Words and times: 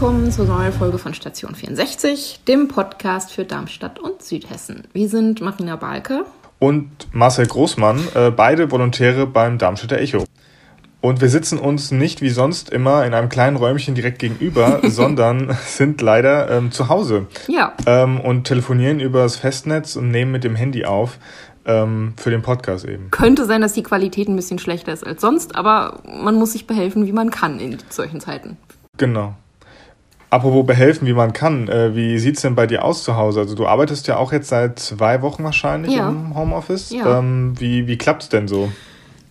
willkommen 0.00 0.32
zur 0.32 0.46
neuen 0.46 0.72
Folge 0.72 0.96
von 0.96 1.12
Station 1.12 1.54
64, 1.54 2.40
dem 2.48 2.68
Podcast 2.68 3.32
für 3.32 3.44
Darmstadt 3.44 3.98
und 3.98 4.22
Südhessen. 4.22 4.84
Wir 4.94 5.10
sind 5.10 5.42
Marina 5.42 5.76
Balke 5.76 6.24
und 6.58 6.88
Marcel 7.12 7.46
Großmann, 7.46 8.00
äh, 8.14 8.30
beide 8.30 8.70
Volontäre 8.70 9.26
beim 9.26 9.58
Darmstädter 9.58 9.98
Echo. 9.98 10.24
Und 11.02 11.20
wir 11.20 11.28
sitzen 11.28 11.58
uns 11.58 11.90
nicht 11.90 12.22
wie 12.22 12.30
sonst 12.30 12.70
immer 12.70 13.04
in 13.04 13.12
einem 13.12 13.28
kleinen 13.28 13.58
Räumchen 13.58 13.94
direkt 13.94 14.20
gegenüber, 14.20 14.80
sondern 14.88 15.54
sind 15.66 16.00
leider 16.00 16.50
ähm, 16.50 16.72
zu 16.72 16.88
Hause. 16.88 17.26
Ja. 17.46 17.74
Ähm, 17.84 18.22
und 18.22 18.44
telefonieren 18.44 19.00
über 19.00 19.24
das 19.24 19.36
Festnetz 19.36 19.96
und 19.96 20.10
nehmen 20.10 20.32
mit 20.32 20.44
dem 20.44 20.56
Handy 20.56 20.86
auf 20.86 21.18
ähm, 21.66 22.14
für 22.16 22.30
den 22.30 22.40
Podcast 22.40 22.86
eben. 22.86 23.10
Könnte 23.10 23.44
sein, 23.44 23.60
dass 23.60 23.74
die 23.74 23.82
Qualität 23.82 24.28
ein 24.28 24.36
bisschen 24.36 24.58
schlechter 24.58 24.94
ist 24.94 25.06
als 25.06 25.20
sonst, 25.20 25.56
aber 25.56 26.00
man 26.06 26.36
muss 26.36 26.52
sich 26.52 26.66
behelfen, 26.66 27.04
wie 27.04 27.12
man 27.12 27.30
kann 27.30 27.60
in 27.60 27.76
solchen 27.90 28.20
Zeiten. 28.20 28.56
Genau. 28.96 29.34
Apropos 30.30 30.64
behelfen, 30.64 31.08
wie 31.08 31.12
man 31.12 31.32
kann, 31.32 31.68
äh, 31.68 31.94
wie 31.96 32.18
sieht's 32.18 32.42
denn 32.42 32.54
bei 32.54 32.66
dir 32.68 32.84
aus 32.84 33.02
zu 33.02 33.16
Hause? 33.16 33.40
Also 33.40 33.56
du 33.56 33.66
arbeitest 33.66 34.06
ja 34.06 34.16
auch 34.16 34.32
jetzt 34.32 34.48
seit 34.48 34.78
zwei 34.78 35.22
Wochen 35.22 35.42
wahrscheinlich 35.42 35.94
Ja. 35.94 36.08
im 36.08 36.36
Homeoffice. 36.36 36.90
Ja. 36.90 37.18
Ähm, 37.18 37.54
wie, 37.58 37.88
wie 37.88 37.98
klappt's 37.98 38.28
denn 38.28 38.46
so? 38.46 38.70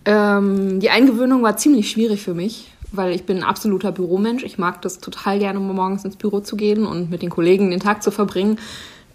Ähm, 0.04 0.78
die 0.80 0.90
Eingewöhnung 0.90 1.42
war 1.42 1.56
ziemlich 1.56 1.90
schwierig 1.90 2.22
für 2.22 2.34
mich, 2.34 2.70
weil 2.92 3.12
ich 3.14 3.24
bin 3.24 3.38
ein 3.38 3.44
absoluter 3.44 3.92
Büromensch. 3.92 4.42
Ich 4.44 4.58
mag 4.58 4.82
das 4.82 4.98
total 4.98 5.38
gerne, 5.38 5.58
morgens 5.58 6.04
ins 6.04 6.16
Büro 6.16 6.40
zu 6.40 6.56
gehen 6.56 6.84
und 6.84 7.10
mit 7.10 7.22
den 7.22 7.30
Kollegen 7.30 7.70
den 7.70 7.80
Tag 7.80 8.02
zu 8.02 8.10
verbringen. 8.10 8.58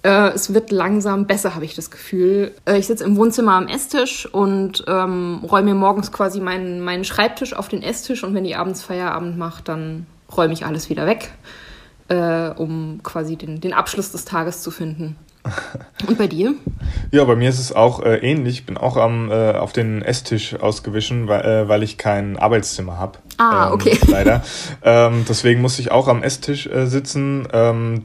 Äh, 0.01 0.29
es 0.29 0.55
wird 0.55 0.71
langsam 0.71 1.27
besser, 1.27 1.53
habe 1.53 1.65
ich 1.65 1.75
das 1.75 1.91
Gefühl. 1.91 2.51
Äh, 2.65 2.79
ich 2.79 2.87
sitze 2.87 3.03
im 3.03 3.15
Wohnzimmer 3.15 3.53
am 3.53 3.67
Esstisch 3.67 4.27
und 4.31 4.83
ähm, 4.87 5.39
räume 5.43 5.73
mir 5.73 5.79
morgens 5.79 6.11
quasi 6.11 6.39
meinen, 6.39 6.81
meinen 6.81 7.03
Schreibtisch 7.03 7.53
auf 7.53 7.67
den 7.67 7.83
Esstisch 7.83 8.23
und 8.23 8.33
wenn 8.33 8.43
die 8.43 8.55
abends 8.55 8.81
Feierabend 8.81 9.37
macht, 9.37 9.67
dann 9.67 10.05
räume 10.35 10.53
ich 10.53 10.65
alles 10.65 10.89
wieder 10.89 11.05
weg, 11.05 11.31
äh, 12.07 12.49
um 12.49 12.99
quasi 13.03 13.35
den, 13.35 13.61
den 13.61 13.73
Abschluss 13.73 14.11
des 14.11 14.25
Tages 14.25 14.61
zu 14.61 14.71
finden. 14.71 15.15
Und 16.07 16.17
bei 16.17 16.27
dir? 16.27 16.53
Ja, 17.11 17.23
bei 17.23 17.35
mir 17.35 17.49
ist 17.49 17.59
es 17.59 17.71
auch 17.71 18.03
äh, 18.03 18.17
ähnlich. 18.17 18.59
Ich 18.59 18.65
bin 18.65 18.77
auch 18.77 18.97
am, 18.97 19.31
äh, 19.31 19.53
auf 19.53 19.73
den 19.73 20.01
Esstisch 20.01 20.55
ausgewichen, 20.59 21.27
weil, 21.27 21.41
äh, 21.41 21.67
weil 21.67 21.83
ich 21.83 21.97
kein 21.97 22.37
Arbeitszimmer 22.37 22.97
habe. 22.97 23.19
Ah, 23.37 23.71
okay. 23.71 23.97
Leider. 24.07 24.43
ähm, 24.83 25.25
deswegen 25.27 25.61
muss 25.61 25.79
ich 25.79 25.91
auch 25.91 26.07
am 26.07 26.23
Esstisch 26.23 26.67
äh, 26.67 26.85
sitzen. 26.85 27.47
Ähm, 27.53 28.03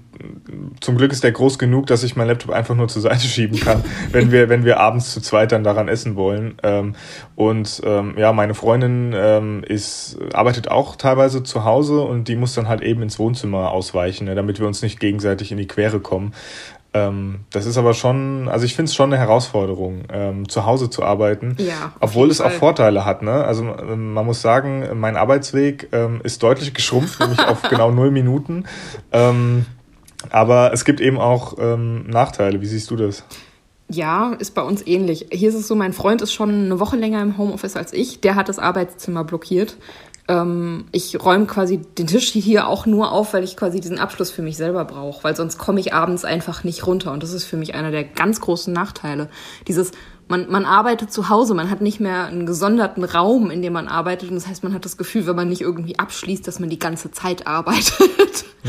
zum 0.81 0.97
Glück 0.97 1.13
ist 1.13 1.25
der 1.25 1.33
groß 1.33 1.59
genug, 1.59 1.87
dass 1.87 2.03
ich 2.03 2.17
meinen 2.17 2.29
Laptop 2.29 2.51
einfach 2.51 2.75
nur 2.75 2.89
zur 2.89 3.03
Seite 3.03 3.21
schieben 3.27 3.59
kann, 3.59 3.85
wenn 4.13 4.33
wir, 4.33 4.49
wenn 4.49 4.65
wir 4.65 4.81
abends 4.81 5.13
zu 5.13 5.21
zweit 5.21 5.53
dann 5.53 5.65
daran 5.65 5.89
essen 5.89 6.17
wollen. 6.17 6.57
Ähm, 6.63 6.95
und 7.37 7.81
ähm, 7.85 8.15
ja, 8.17 8.33
meine 8.33 8.55
Freundin 8.55 9.13
ähm, 9.15 9.65
ist, 9.65 10.19
arbeitet 10.33 10.71
auch 10.71 10.97
teilweise 10.97 11.43
zu 11.43 11.65
Hause 11.65 12.01
und 12.01 12.29
die 12.29 12.37
muss 12.37 12.55
dann 12.55 12.69
halt 12.69 12.83
eben 12.83 13.03
ins 13.03 13.19
Wohnzimmer 13.19 13.71
ausweichen, 13.71 14.25
ne, 14.27 14.35
damit 14.35 14.59
wir 14.59 14.67
uns 14.67 14.83
nicht 14.83 15.01
gegenseitig 15.01 15.53
in 15.53 15.59
die 15.59 15.67
Quere 15.67 16.01
kommen. 16.01 16.33
Ähm, 16.93 17.41
das 17.51 17.67
ist 17.67 17.77
aber 17.79 17.95
schon, 17.95 18.49
also 18.49 18.65
ich 18.65 18.75
finde 18.75 18.89
es 18.89 18.95
schon 18.95 19.13
eine 19.13 19.19
Herausforderung, 19.19 20.03
ähm, 20.13 20.49
zu 20.49 20.67
Hause 20.67 20.91
zu 20.91 21.05
arbeiten. 21.05 21.57
Ja, 21.59 21.93
Obwohl 22.01 22.31
es 22.31 22.41
auch 22.41 22.51
Fall. 22.51 22.59
Vorteile 22.59 23.05
hat. 23.05 23.23
Ne? 23.23 23.45
Also 23.45 23.63
ähm, 23.65 24.13
man 24.13 24.27
muss 24.27 24.43
sagen, 24.43 24.99
mein 24.99 25.17
Arbeitsweg 25.17 25.89
ähm, 25.93 26.21
ist 26.25 26.43
deutlich 26.43 26.75
geschrumpft, 26.75 27.21
nämlich 27.21 27.47
auf 27.47 27.63
genau 27.63 27.91
null 27.93 28.11
Minuten. 28.11 28.65
Ähm, 29.13 29.67
aber 30.31 30.73
es 30.73 30.85
gibt 30.85 31.01
eben 31.01 31.19
auch 31.19 31.55
ähm, 31.59 32.07
Nachteile. 32.09 32.61
Wie 32.61 32.67
siehst 32.67 32.91
du 32.91 32.97
das? 32.97 33.25
Ja, 33.89 34.35
ist 34.39 34.55
bei 34.55 34.63
uns 34.63 34.87
ähnlich. 34.87 35.27
Hier 35.33 35.49
ist 35.49 35.57
es 35.57 35.67
so, 35.67 35.75
mein 35.75 35.93
Freund 35.93 36.23
ist 36.23 36.33
schon 36.33 36.51
eine 36.51 36.79
Woche 36.79 36.97
länger 36.97 37.23
im 37.23 37.39
Homeoffice 37.39 37.77
als 37.77 37.93
ich. 37.93 38.21
Der 38.21 38.37
hat 38.37 38.49
das 38.49 38.59
Arbeitszimmer 38.59 39.25
blockiert. 39.25 39.77
Ähm, 40.31 40.85
ich 40.93 41.21
räume 41.21 41.47
quasi 41.47 41.79
den 41.79 42.07
Tisch 42.07 42.31
hier 42.31 42.69
auch 42.69 42.87
nur 42.87 43.11
auf, 43.11 43.35
weil 43.35 43.43
ich 43.43 43.57
quasi 43.57 43.81
diesen 43.81 43.99
Abschluss 43.99 44.31
für 44.31 44.43
mich 44.43 44.57
selber 44.57 44.85
brauche, 44.85 45.25
weil 45.25 45.35
sonst 45.35 45.59
komme 45.59 45.81
ich 45.81 45.93
abends 45.93 46.25
einfach 46.25 46.63
nicht 46.63 46.87
runter. 46.87 47.11
Und 47.11 47.25
das 47.25 47.33
ist 47.33 47.45
für 47.45 47.57
mich 47.57 47.75
einer 47.75 47.91
der 47.91 48.05
ganz 48.05 48.41
großen 48.41 48.73
Nachteile. 48.73 49.29
Dieses, 49.67 49.91
man, 50.29 50.49
man 50.49 50.67
arbeitet 50.67 51.13
zu 51.13 51.31
Hause, 51.31 51.55
man 51.55 51.69
hat 51.69 51.81
nicht 51.81 51.99
mehr 51.99 52.27
einen 52.27 52.47
gesonderten 52.47 53.03
Raum, 53.03 53.51
in 53.51 53.61
dem 53.61 53.73
man 53.73 53.89
arbeitet. 53.89 54.29
Und 54.29 54.37
das 54.37 54.47
heißt, 54.47 54.63
man 54.63 54.73
hat 54.73 54.85
das 54.85 54.97
Gefühl, 54.97 55.27
wenn 55.27 55.35
man 55.35 55.49
nicht 55.49 55.63
irgendwie 55.63 55.99
abschließt, 55.99 56.47
dass 56.47 56.61
man 56.61 56.71
die 56.71 56.79
ganze 56.79 57.11
Zeit 57.11 57.49
arbeitet. 57.49 57.99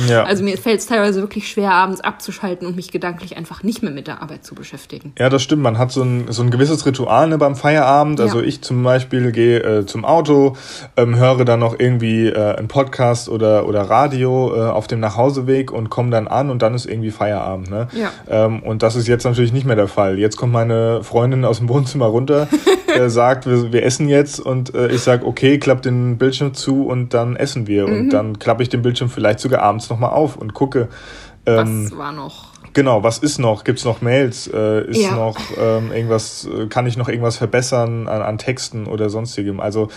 Ja. 0.08 0.24
Also 0.24 0.44
mir 0.44 0.58
fällt 0.58 0.80
es 0.80 0.86
teilweise 0.86 1.22
wirklich 1.22 1.48
schwer, 1.48 1.72
abends 1.72 2.02
abzuschalten 2.02 2.66
und 2.66 2.76
mich 2.76 2.92
gedanklich 2.92 3.36
einfach 3.38 3.64
nicht 3.64 3.84
mehr 3.84 3.92
mit 3.92 4.08
der 4.08 4.22
Arbeit 4.22 4.46
zu 4.46 4.56
beschäftigen. 4.56 5.14
Ja, 5.20 5.30
das 5.30 5.42
stimmt. 5.44 5.62
Man 5.64 5.78
hat 5.78 5.92
so 5.92 6.02
ein, 6.04 6.26
so 6.30 6.44
ein 6.44 6.50
gewisses 6.50 6.86
Ritual 6.86 7.28
ne, 7.28 7.38
beim 7.38 7.56
Feierabend. 7.56 8.20
Ja. 8.20 8.26
Also 8.26 8.42
ich 8.42 8.62
zum 8.62 8.84
Beispiel 8.84 9.32
gehe 9.32 9.60
äh, 9.60 9.86
zum 9.86 10.06
Auto, 10.06 10.56
ähm, 10.96 11.16
höre 11.16 11.44
dann 11.46 11.60
noch 11.60 11.78
irgendwie 11.78 12.28
äh, 12.28 12.56
einen 12.56 12.68
Podcast 12.68 13.30
oder, 13.30 13.68
oder 13.68 13.82
Radio 13.82 14.56
äh, 14.56 14.70
auf 14.70 14.88
dem 14.88 15.00
Nachhauseweg 15.00 15.72
und 15.72 15.90
komme 15.90 16.10
dann 16.10 16.28
an 16.28 16.50
und 16.50 16.62
dann 16.62 16.74
ist 16.74 16.86
irgendwie 16.86 17.12
Feierabend. 17.12 17.70
Ne? 17.70 17.88
Ja. 17.94 18.12
Ähm, 18.30 18.64
und 18.64 18.84
das 18.84 18.96
ist 18.96 19.08
jetzt 19.08 19.26
natürlich 19.26 19.52
nicht 19.52 19.66
mehr 19.66 19.76
der 19.76 19.88
Fall. 19.88 20.18
Jetzt 20.20 20.38
kommt 20.38 20.54
meine 20.54 21.04
Freundin 21.04 21.44
aus 21.44 21.58
dem 21.58 21.70
Wohnzimmer 21.70 22.06
runter, 22.06 22.48
äh, 22.96 23.10
sagt, 23.10 23.46
wir, 23.46 23.72
wir 23.74 23.84
essen 23.84 24.08
jetzt 24.10 24.40
und 24.40 24.74
äh, 24.74 24.90
ich 24.90 25.02
sag, 25.02 25.26
okay, 25.26 25.58
klapp 25.60 25.82
den 25.82 26.18
Bildschirm 26.18 26.54
zu 26.54 26.86
und 26.86 27.14
dann 27.14 27.36
essen 27.36 27.68
wir. 27.68 27.88
Mhm. 27.88 27.94
Und 27.94 28.10
dann 28.10 28.40
klappe 28.40 28.64
ich 28.64 28.70
den 28.70 28.82
Bildschirm 28.82 29.10
vielleicht 29.10 29.40
sogar 29.40 29.62
abends 29.62 29.90
nochmal 29.90 30.12
auf 30.12 30.36
und 30.36 30.54
gucke. 30.54 30.90
Ähm, 31.46 31.86
Was 31.86 31.98
war 31.98 32.12
noch? 32.12 32.52
Genau, 32.74 33.04
was 33.04 33.18
ist 33.18 33.38
noch? 33.38 33.64
Gibt's 33.64 33.84
noch 33.84 34.02
Mails? 34.02 34.48
Äh, 34.48 34.90
ist 34.90 35.02
Ja. 35.02 35.16
noch 35.16 35.38
ähm, 35.58 35.92
irgendwas, 35.92 36.46
äh, 36.48 36.68
kann 36.68 36.88
ich 36.88 36.96
noch 36.96 37.10
irgendwas 37.10 37.38
verbessern 37.38 38.08
an, 38.08 38.22
an 38.22 38.38
Texten 38.38 38.88
oder 38.88 39.10
sonstigem? 39.10 39.60
Also 39.60 39.90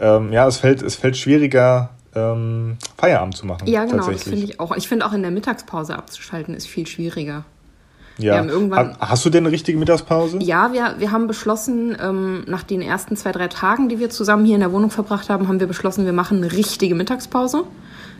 ähm, 0.00 0.32
ja, 0.32 0.46
es 0.46 0.56
fällt, 0.58 0.80
es 0.82 0.94
fällt 0.94 1.16
schwieriger, 1.16 1.90
ähm, 2.14 2.78
Feierabend 2.96 3.36
zu 3.36 3.46
machen. 3.46 3.66
Ja, 3.66 3.84
genau, 3.84 4.10
das 4.10 4.22
finde 4.22 4.44
ich 4.44 4.60
auch. 4.60 4.74
Ich 4.76 4.88
finde 4.88 5.04
auch 5.06 5.12
in 5.12 5.22
der 5.22 5.30
Mittagspause 5.30 5.96
abzuschalten 5.96 6.54
ist 6.54 6.66
viel 6.68 6.86
schwieriger. 6.86 7.44
Ja. 8.18 8.32
wir 8.34 8.38
haben 8.38 8.48
irgendwann- 8.48 8.92
Ha- 9.00 9.08
Hast 9.10 9.24
du 9.24 9.30
denn 9.30 9.44
eine 9.46 9.52
richtige 9.52 9.78
Mittagspause? 9.78 10.38
Ja, 10.40 10.72
wir, 10.72 10.94
wir 10.98 11.10
haben 11.12 11.26
beschlossen, 11.26 11.96
ähm, 12.00 12.44
nach 12.46 12.62
den 12.62 12.82
ersten 12.82 13.16
zwei, 13.16 13.32
drei 13.32 13.48
Tagen, 13.48 13.88
die 13.88 13.98
wir 13.98 14.10
zusammen 14.10 14.44
hier 14.44 14.54
in 14.56 14.60
der 14.60 14.72
Wohnung 14.72 14.90
verbracht 14.90 15.28
haben, 15.28 15.48
haben 15.48 15.60
wir 15.60 15.66
beschlossen, 15.66 16.04
wir 16.04 16.12
machen 16.12 16.38
eine 16.38 16.52
richtige 16.52 16.94
Mittagspause. 16.94 17.64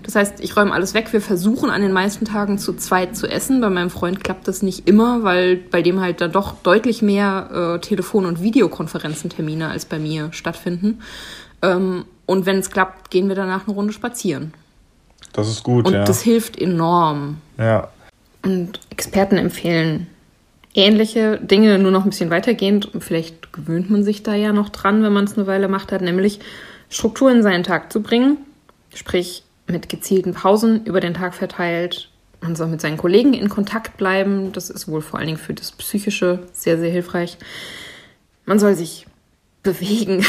Das 0.05 0.17
heißt, 0.17 0.41
ich 0.41 0.57
räume 0.57 0.73
alles 0.73 0.95
weg. 0.95 1.13
Wir 1.13 1.21
versuchen 1.21 1.71
an 1.71 1.81
den 1.81 1.93
meisten 1.93 2.25
Tagen 2.25 2.59
zu 2.59 2.73
zweit 2.75 3.17
zu 3.17 3.29
essen. 3.29 3.61
Bei 3.61 3.71
meinem 3.71 3.89
Freund 3.91 4.25
klappt 4.25 4.49
das 4.49 4.61
nicht 4.61 4.89
immer, 4.89 5.23
weil 5.23 5.57
bei 5.57 5.81
dem 5.81 6.01
halt 6.01 6.21
dann 6.21 6.33
doch 6.33 6.55
deutlich 6.65 7.03
mehr 7.03 7.77
äh, 7.77 7.79
Telefon- 7.79 8.27
und 8.27 8.43
Videokonferenzentermine 8.43 9.69
als 9.69 9.85
bei 9.85 10.01
mir 10.01 10.33
stattfinden. 10.33 11.01
Ähm, 11.63 12.05
und 12.27 12.47
wenn 12.47 12.59
es 12.59 12.71
klappt, 12.71 13.11
gehen 13.11 13.29
wir 13.29 13.37
danach 13.37 13.67
eine 13.69 13.75
Runde 13.77 13.93
spazieren. 13.93 14.53
Das 15.33 15.49
ist 15.49 15.63
gut, 15.63 15.87
Und 15.87 15.93
ja. 15.95 16.03
das 16.05 16.21
hilft 16.23 16.61
enorm. 16.61 17.37
ja. 17.59 17.89
Und 18.43 18.81
Experten 18.91 19.37
empfehlen 19.37 20.09
ähnliche 20.75 21.39
Dinge, 21.39 21.79
nur 21.79 21.91
noch 21.91 22.05
ein 22.05 22.11
bisschen 22.11 22.31
weitergehend. 22.31 22.91
Vielleicht 22.99 23.53
gewöhnt 23.53 23.91
man 23.91 24.05
sich 24.05 24.23
da 24.23 24.35
ja 24.35 24.53
noch 24.53 24.71
dran, 24.71 25.03
wenn 25.03 25.13
man 25.13 25.25
es 25.25 25.37
eine 25.37 25.47
Weile 25.47 25.69
macht 25.69 25.93
hat, 25.93 26.01
nämlich 26.01 26.41
Struktur 26.89 27.31
in 27.31 27.43
seinen 27.43 27.65
Tag 27.65 27.93
zu 27.93 28.03
bringen. 28.03 28.39
Sprich, 28.95 29.45
mit 29.67 29.89
gezielten 29.89 30.35
Pausen 30.35 30.85
über 30.85 31.01
den 31.01 31.15
Tag 31.15 31.35
verteilt. 31.35 32.09
Man 32.41 32.57
soll 32.57 32.69
mit 32.69 32.81
seinen 32.81 32.97
Kollegen 32.97 33.35
in 33.35 33.49
Kontakt 33.49 33.97
bleiben. 33.97 34.53
Das 34.53 34.71
ist 34.71 34.89
wohl 34.89 35.01
vor 35.01 35.19
allen 35.19 35.29
Dingen 35.29 35.39
für 35.39 35.55
das 35.55 35.73
Psychische 35.73 36.41
sehr, 36.53 36.79
sehr 36.79 36.91
hilfreich. 36.91 37.39
Man 38.45 38.59
soll 38.59 38.75
sich 38.75 39.07
bewegen. 39.63 40.25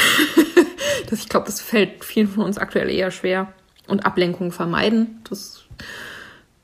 das, 1.09 1.19
ich 1.19 1.29
glaube, 1.29 1.47
das 1.47 1.59
fällt 1.59 2.05
vielen 2.05 2.27
von 2.27 2.43
uns 2.43 2.57
aktuell 2.57 2.89
eher 2.89 3.11
schwer. 3.11 3.51
Und 3.87 4.05
Ablenkung 4.05 4.51
vermeiden. 4.51 5.21
Das 5.29 5.63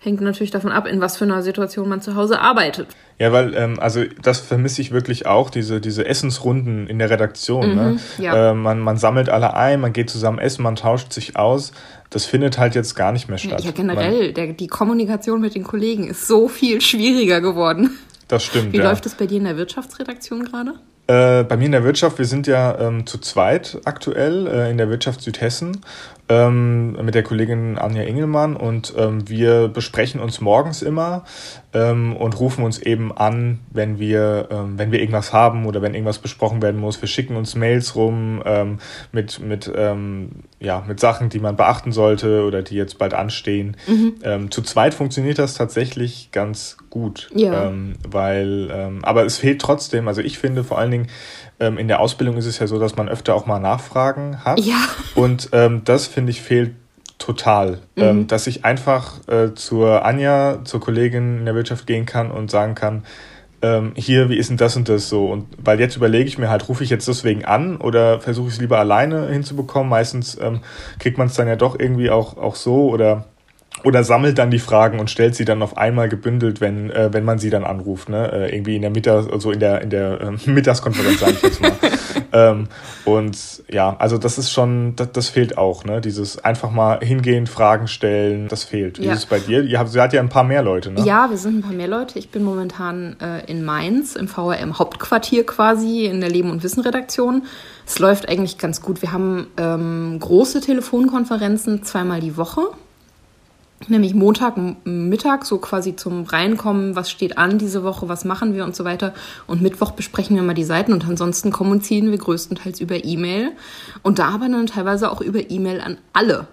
hängt 0.02 0.22
natürlich 0.22 0.52
davon 0.52 0.72
ab, 0.72 0.88
in 0.88 1.02
was 1.02 1.18
für 1.18 1.26
einer 1.26 1.44
Situation 1.44 1.90
man 1.90 2.02
zu 2.02 2.16
Hause 2.16 2.40
arbeitet. 2.40 2.88
Ja, 3.20 3.34
weil, 3.34 3.54
ähm, 3.54 3.80
also 3.80 4.04
das 4.22 4.40
vermisse 4.40 4.82
ich 4.82 4.92
wirklich 4.92 5.26
auch, 5.28 5.50
diese, 5.50 5.82
diese 5.82 6.08
Essensrunden 6.08 6.88
in 6.88 7.00
der 7.00 7.10
Redaktion. 7.10 7.76
ne? 7.76 8.00
Mhm, 8.18 8.24
ja. 8.24 8.52
äh, 8.52 8.54
man, 8.54 8.80
man 8.80 8.96
sammelt 8.96 9.30
alle 9.30 9.56
ein, 9.56 9.82
man 9.82 9.92
geht 9.92 10.10
zusammen 10.10 10.40
essen, 10.40 10.64
man 10.64 10.78
tauscht 10.78 11.12
sich 11.12 11.36
aus. 11.36 11.74
Das 12.10 12.26
findet 12.26 12.58
halt 12.58 12.76
jetzt 12.76 12.96
gar 12.96 13.12
nicht 13.12 13.28
mehr 13.28 13.38
statt. 13.38 13.62
Ja, 13.62 13.72
generell, 13.72 14.32
der, 14.32 14.54
die 14.54 14.68
Kommunikation 14.68 15.42
mit 15.42 15.54
den 15.54 15.64
Kollegen 15.64 16.08
ist 16.08 16.28
so 16.28 16.48
viel 16.48 16.80
schwieriger 16.80 17.42
geworden. 17.42 17.84
Man, 17.84 18.00
das 18.30 18.46
stimmt, 18.46 18.72
Wie 18.72 18.78
ja. 18.78 18.84
läuft 18.86 19.06
es 19.06 19.16
bei 19.16 19.26
dir 19.26 19.38
in 19.38 19.44
der 19.44 19.58
Wirtschaftsredaktion 19.58 20.46
gerade? 20.46 20.76
Äh, 21.08 21.44
bei 21.44 21.58
mir 21.58 21.66
in 21.66 21.72
der 21.72 21.84
Wirtschaft, 21.84 22.20
wir 22.20 22.26
sind 22.26 22.46
ja 22.46 22.80
ähm, 22.80 23.08
zu 23.08 23.18
zweit 23.18 23.80
aktuell 23.84 24.46
äh, 24.46 24.70
in 24.70 24.78
der 24.78 24.90
Wirtschaft 24.90 25.22
Südhessen 25.22 25.82
ähm, 26.30 26.92
mit 27.04 27.16
der 27.16 27.24
Kollegin 27.24 27.80
Anja 27.80 28.04
Engelmann 28.04 28.56
und 28.56 28.94
ähm, 28.96 29.28
wir 29.28 29.68
besprechen 29.68 30.22
uns 30.22 30.40
morgens 30.42 30.84
immer 30.84 31.24
ähm, 31.74 32.16
und 32.16 32.40
rufen 32.40 32.64
uns 32.64 32.78
eben 32.78 33.12
an, 33.12 33.60
wenn 33.72 33.98
wir, 33.98 34.48
ähm, 34.52 34.78
wenn 34.78 34.92
wir 34.92 35.00
irgendwas 35.00 35.34
haben 35.34 35.66
oder 35.66 35.82
wenn 35.82 35.96
irgendwas 35.96 36.20
besprochen 36.20 36.62
werden 36.62 36.80
muss. 36.80 37.02
Wir 37.02 37.10
schicken 37.10 37.36
uns 37.36 37.56
Mails 37.56 37.96
rum 37.96 38.44
ähm, 38.46 38.78
mit, 39.12 39.40
mit, 39.40 39.72
ähm, 39.76 40.44
ja, 40.60 40.84
mit 40.88 41.00
Sachen, 41.00 41.30
die 41.30 41.40
man 41.40 41.56
beachten 41.56 41.92
sollte 41.92 42.44
oder 42.44 42.62
die 42.62 42.76
jetzt 42.76 43.00
bald 43.00 43.16
anstehen. 43.16 43.76
Ähm, 44.24 44.52
zu 44.52 44.62
zweit 44.62 44.94
funktioniert 44.94 45.40
das 45.40 45.56
tatsächlich 45.56 46.30
ganz 46.32 46.78
gut. 46.90 47.30
Ja. 47.34 47.72
Weil, 48.08 49.00
aber 49.04 49.26
es 49.26 49.38
fehlt 49.38 49.62
trotzdem, 49.62 50.08
also 50.08 50.22
ich 50.22 50.40
finde 50.40 50.64
vor 50.64 50.78
allen 50.78 50.92
Dingen, 50.92 51.08
ähm, 51.60 51.78
in 51.78 51.88
der 51.88 52.00
Ausbildung 52.00 52.38
ist 52.38 52.46
es 52.46 52.60
ja 52.60 52.68
so, 52.68 52.80
dass 52.80 52.96
man 52.96 53.10
öfter 53.10 53.36
auch 53.36 53.46
mal 53.46 53.60
Nachfragen 53.60 54.44
hat. 54.44 54.60
Ja. 54.60 54.78
Und 55.16 55.50
ähm, 55.52 55.82
das, 55.86 56.08
finde 56.08 56.32
ich, 56.32 56.42
fehlt 56.42 56.76
total. 57.18 57.80
Mhm. 57.96 58.04
Ähm, 58.04 58.28
dass 58.28 58.48
ich 58.48 58.66
einfach 58.66 59.28
äh, 59.28 59.54
zur 59.54 60.06
Anja, 60.06 60.60
zur 60.64 60.80
Kollegin 60.80 61.40
in 61.40 61.46
der 61.46 61.56
Wirtschaft 61.56 61.86
gehen 61.86 62.06
kann 62.06 62.32
und 62.32 62.50
sagen 62.50 62.76
kann, 62.76 63.04
ähm, 63.62 63.92
hier, 63.96 64.30
wie 64.30 64.38
ist 64.38 64.50
denn 64.50 64.58
das 64.58 64.78
und 64.78 64.88
das 64.88 65.10
so? 65.10 65.28
Und 65.28 65.48
weil 65.58 65.80
jetzt 65.80 65.98
überlege 65.98 66.28
ich 66.30 66.38
mir 66.38 66.50
halt, 66.50 66.70
rufe 66.70 66.84
ich 66.84 66.90
jetzt 66.90 67.08
deswegen 67.08 67.44
an 67.44 67.78
oder 67.78 68.22
versuche 68.22 68.48
ich 68.48 68.54
es 68.54 68.62
lieber 68.62 68.80
alleine 68.80 69.28
hinzubekommen? 69.28 69.90
Meistens 69.90 70.38
ähm, 70.42 70.62
kriegt 70.98 71.18
man 71.18 71.28
es 71.28 71.34
dann 71.34 71.48
ja 71.48 71.58
doch 71.58 71.78
irgendwie 71.78 72.10
auch, 72.10 72.38
auch 72.38 72.56
so 72.56 72.90
oder 72.90 73.26
oder 73.84 74.04
sammelt 74.04 74.38
dann 74.38 74.52
die 74.52 74.60
Fragen 74.60 75.00
und 75.00 75.10
stellt 75.10 75.36
sie 75.36 75.46
dann 75.46 75.62
auf 75.62 75.78
einmal 75.78 76.10
gebündelt, 76.10 76.62
wenn, 76.62 76.90
äh, 76.92 77.10
wenn 77.14 77.24
man 77.24 77.40
sie 77.40 77.50
dann 77.50 77.64
anruft, 77.64 78.10
ne? 78.10 78.32
Äh, 78.32 78.56
irgendwie 78.56 78.76
in 78.76 78.82
der 78.82 78.92
Mittags-, 78.92 79.32
also 79.32 79.52
in 79.52 79.60
der, 79.60 79.82
in 79.82 79.90
der 79.90 80.22
äh, 80.22 80.32
Mittagskonferenz, 80.50 81.20
sage 81.20 81.34
ich 81.34 81.42
jetzt 81.42 81.62
mal. 81.62 81.72
ähm, 82.34 82.68
und 83.06 83.64
ja, 83.70 83.96
also 83.98 84.18
das 84.18 84.38
ist 84.38 84.52
schon, 84.52 84.96
das, 84.96 85.12
das 85.14 85.30
fehlt 85.30 85.58
auch, 85.58 85.86
ne? 85.86 86.02
Dieses 86.02 86.44
einfach 86.44 86.72
mal 86.72 87.00
hingehen, 87.00 87.48
Fragen 87.48 87.88
stellen, 87.88 88.48
das 88.48 88.64
fehlt. 88.64 89.00
Wie 89.00 89.06
ja. 89.06 89.14
ist 89.14 89.20
es 89.20 89.26
bei 89.26 89.40
dir? 89.40 89.64
Ihr 89.64 89.80
habt, 89.80 89.94
ihr 89.94 90.02
habt 90.02 90.14
ja 90.14 90.22
ein 90.22 90.30
paar 90.30 90.44
mehr 90.44 90.62
Leute, 90.62 90.92
ne? 90.92 91.04
Ja, 91.06 91.30
wir 91.30 91.38
sind 91.38 91.60
ein 91.60 91.62
paar 91.62 91.74
mehr 91.74 91.88
Leute. 91.88 92.20
Ich 92.20 92.30
bin 92.30 92.44
momentan 92.44 93.16
äh, 93.22 93.50
in 93.50 93.64
Mainz, 93.64 94.16
im 94.16 94.28
VRM-Hauptquartier 94.28 95.46
quasi, 95.46 96.06
in 96.06 96.20
der 96.20 96.30
Leben- 96.30 96.52
und 96.52 96.64
Wissen-Redaktion. 96.64 97.44
Es 97.86 97.98
läuft 98.00 98.28
eigentlich 98.28 98.58
ganz 98.58 98.82
gut. 98.82 99.02
Wir 99.02 99.12
haben 99.12 99.48
ähm, 99.58 100.18
große 100.20 100.62
Telefonkonferenzen 100.62 101.84
zweimal 101.84 102.20
die 102.20 102.38
Woche 102.38 102.62
nämlich 103.88 104.14
Montag, 104.14 104.56
Mittag, 104.84 105.46
so 105.46 105.58
quasi 105.58 105.96
zum 105.96 106.24
Reinkommen, 106.24 106.96
was 106.96 107.10
steht 107.10 107.38
an 107.38 107.58
diese 107.58 107.84
Woche, 107.84 108.10
was 108.10 108.26
machen 108.26 108.54
wir 108.54 108.66
und 108.66 108.76
so 108.76 108.84
weiter. 108.84 109.14
Und 109.48 109.62
Mittwoch 109.62 109.92
besprechen 109.92 110.36
wir 110.36 110.44
mal 110.44 110.54
die 110.54 110.64
Seiten 110.64 110.92
und 110.92 111.08
ansonsten 111.08 111.52
kommunizieren 111.52 112.12
wir 112.12 112.18
größtenteils 112.18 112.82
über 112.82 113.04
E-Mail 113.04 113.52
und 114.04 114.20
da 114.20 114.30
aber 114.30 114.50
dann 114.50 114.68
teilweise 114.68 115.12
auch 115.12 115.22
über 115.22 115.50
E-Mail 115.50 115.82
an 115.82 115.98
alle. 116.14 116.48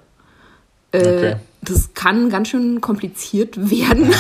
Äh, 0.93 0.99
okay. 0.99 1.37
Das 1.63 1.95
kann 1.95 2.31
ganz 2.31 2.49
schön 2.49 2.81
kompliziert 2.81 3.71
werden. 3.71 4.13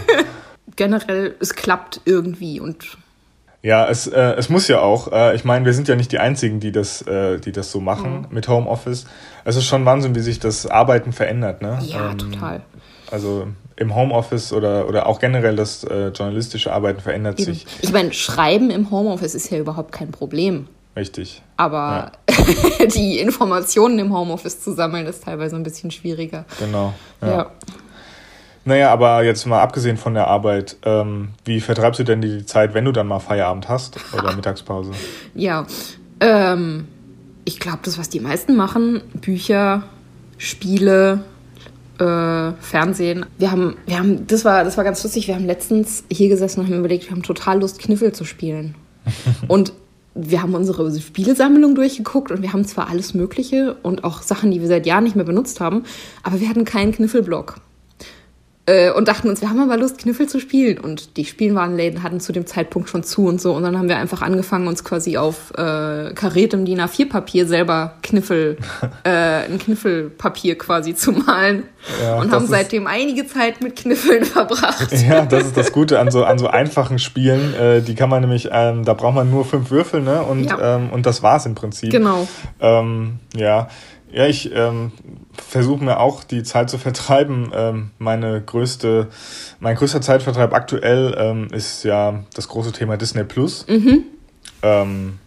Generell, 0.76 1.34
es 1.40 1.54
klappt 1.54 2.02
irgendwie 2.04 2.60
und 2.60 2.98
ja, 3.62 3.88
es, 3.88 4.06
äh, 4.06 4.34
es 4.36 4.48
muss 4.48 4.68
ja 4.68 4.80
auch. 4.80 5.10
Äh, 5.12 5.34
ich 5.34 5.44
meine, 5.44 5.64
wir 5.64 5.72
sind 5.72 5.88
ja 5.88 5.96
nicht 5.96 6.12
die 6.12 6.18
Einzigen, 6.18 6.60
die 6.60 6.70
das, 6.70 7.02
äh, 7.02 7.38
die 7.38 7.52
das 7.52 7.72
so 7.72 7.80
machen 7.80 8.20
mhm. 8.20 8.26
mit 8.30 8.48
Homeoffice. 8.48 9.06
Es 9.44 9.56
ist 9.56 9.64
schon 9.64 9.84
Wahnsinn, 9.84 10.14
wie 10.14 10.20
sich 10.20 10.38
das 10.38 10.66
Arbeiten 10.66 11.12
verändert. 11.12 11.60
Ne? 11.60 11.78
Ja, 11.82 12.10
ähm, 12.10 12.18
total. 12.18 12.62
Also 13.10 13.48
im 13.76 13.94
Homeoffice 13.94 14.52
oder, 14.52 14.88
oder 14.88 15.06
auch 15.06 15.18
generell 15.18 15.56
das 15.56 15.84
äh, 15.84 16.08
journalistische 16.08 16.72
Arbeiten 16.72 17.00
verändert 17.00 17.40
Eben. 17.40 17.54
sich. 17.54 17.66
Ich 17.80 17.92
meine, 17.92 18.12
Schreiben 18.12 18.70
im 18.70 18.90
Homeoffice 18.90 19.34
ist 19.34 19.50
ja 19.50 19.58
überhaupt 19.58 19.92
kein 19.92 20.10
Problem. 20.10 20.68
Richtig. 20.96 21.42
Aber 21.56 22.12
ja. 22.28 22.86
die 22.94 23.18
Informationen 23.18 23.98
im 23.98 24.12
Homeoffice 24.12 24.60
zu 24.60 24.72
sammeln, 24.72 25.06
ist 25.06 25.24
teilweise 25.24 25.56
ein 25.56 25.62
bisschen 25.62 25.90
schwieriger. 25.90 26.44
Genau. 26.58 26.92
ja. 27.22 27.28
ja. 27.28 27.50
Naja, 28.68 28.92
aber 28.92 29.24
jetzt 29.24 29.46
mal 29.46 29.62
abgesehen 29.62 29.96
von 29.96 30.12
der 30.12 30.26
Arbeit, 30.26 30.76
ähm, 30.84 31.30
wie 31.46 31.58
vertreibst 31.62 32.00
du 32.00 32.04
denn 32.04 32.20
die 32.20 32.44
Zeit, 32.44 32.74
wenn 32.74 32.84
du 32.84 32.92
dann 32.92 33.06
mal 33.06 33.18
Feierabend 33.18 33.66
hast 33.66 33.98
oder 34.12 34.36
Mittagspause? 34.36 34.92
Ja, 35.34 35.66
ähm, 36.20 36.86
ich 37.46 37.60
glaube, 37.60 37.78
das, 37.82 37.96
was 37.96 38.10
die 38.10 38.20
meisten 38.20 38.56
machen, 38.56 39.00
Bücher, 39.14 39.84
Spiele, 40.36 41.24
äh, 41.98 42.52
Fernsehen. 42.60 43.24
Wir 43.38 43.50
haben, 43.52 43.78
wir 43.86 43.98
haben, 43.98 44.26
das 44.26 44.44
war, 44.44 44.64
das 44.64 44.76
war 44.76 44.84
ganz 44.84 45.02
lustig. 45.02 45.28
Wir 45.28 45.36
haben 45.36 45.46
letztens 45.46 46.04
hier 46.10 46.28
gesessen 46.28 46.60
und 46.60 46.66
haben 46.66 46.78
überlegt, 46.78 47.04
wir 47.04 47.12
haben 47.12 47.22
total 47.22 47.60
Lust, 47.60 47.78
Kniffel 47.78 48.12
zu 48.12 48.26
spielen. 48.26 48.74
und 49.48 49.72
wir 50.14 50.42
haben 50.42 50.54
unsere 50.54 51.00
Spielesammlung 51.00 51.74
durchgeguckt 51.74 52.30
und 52.30 52.42
wir 52.42 52.52
haben 52.52 52.66
zwar 52.66 52.90
alles 52.90 53.14
Mögliche 53.14 53.78
und 53.82 54.04
auch 54.04 54.20
Sachen, 54.20 54.50
die 54.50 54.60
wir 54.60 54.68
seit 54.68 54.84
Jahren 54.84 55.04
nicht 55.04 55.16
mehr 55.16 55.24
benutzt 55.24 55.58
haben, 55.58 55.84
aber 56.22 56.40
wir 56.40 56.50
hatten 56.50 56.66
keinen 56.66 56.92
Kniffelblock. 56.92 57.62
Äh, 58.68 58.90
und 58.90 59.08
dachten 59.08 59.30
uns, 59.30 59.40
wir 59.40 59.48
haben 59.48 59.60
aber 59.60 59.78
Lust, 59.78 59.96
Kniffel 59.96 60.28
zu 60.28 60.40
spielen. 60.40 60.78
Und 60.78 61.16
die 61.16 61.24
Spielwarenläden 61.24 62.02
hatten 62.02 62.20
zu 62.20 62.32
dem 62.32 62.46
Zeitpunkt 62.46 62.90
schon 62.90 63.02
zu 63.02 63.26
und 63.26 63.40
so. 63.40 63.54
Und 63.54 63.62
dann 63.62 63.78
haben 63.78 63.88
wir 63.88 63.96
einfach 63.96 64.20
angefangen, 64.20 64.68
uns 64.68 64.84
quasi 64.84 65.16
auf 65.16 65.52
äh, 65.56 66.12
kariertem 66.14 66.66
DIN 66.66 66.80
A4-Papier 66.82 67.46
selber 67.46 67.94
Kniffel, 68.02 68.58
äh, 69.04 69.10
ein 69.10 69.58
Kniffelpapier 69.58 70.58
quasi 70.58 70.94
zu 70.94 71.12
malen. 71.12 71.62
Ja, 72.02 72.20
und 72.20 72.30
haben 72.30 72.46
seitdem 72.46 72.86
einige 72.86 73.26
Zeit 73.26 73.62
mit 73.62 73.76
Kniffeln 73.76 74.24
verbracht. 74.26 74.92
Ja, 75.08 75.24
das 75.24 75.44
ist 75.44 75.56
das 75.56 75.72
Gute 75.72 75.98
an 75.98 76.10
so, 76.10 76.24
an 76.24 76.38
so 76.38 76.48
einfachen 76.48 76.98
Spielen. 76.98 77.54
Äh, 77.54 77.80
die 77.80 77.94
kann 77.94 78.10
man 78.10 78.20
nämlich, 78.20 78.50
ähm, 78.52 78.84
da 78.84 78.92
braucht 78.92 79.14
man 79.14 79.30
nur 79.30 79.46
fünf 79.46 79.70
Würfel, 79.70 80.02
ne? 80.02 80.22
Und, 80.22 80.44
ja. 80.44 80.76
ähm, 80.76 80.90
und 80.90 81.06
das 81.06 81.22
war's 81.22 81.46
im 81.46 81.54
Prinzip. 81.54 81.90
Genau. 81.90 82.28
Ähm, 82.60 83.20
ja. 83.34 83.68
Ja, 84.10 84.26
ich 84.26 84.50
ähm, 84.54 84.92
versuche 85.32 85.84
mir 85.84 86.00
auch 86.00 86.24
die 86.24 86.42
Zeit 86.42 86.70
zu 86.70 86.78
vertreiben. 86.78 87.52
Ähm, 87.54 87.90
meine 87.98 88.40
größte, 88.40 89.08
mein 89.60 89.76
größter 89.76 90.00
Zeitvertreib 90.00 90.54
aktuell 90.54 91.14
ähm, 91.18 91.48
ist 91.52 91.84
ja 91.84 92.24
das 92.34 92.48
große 92.48 92.72
Thema 92.72 92.96
Disney 92.96 93.24
Plus. 93.24 93.66
Mhm. 93.68 94.04
Ähm, 94.62 95.18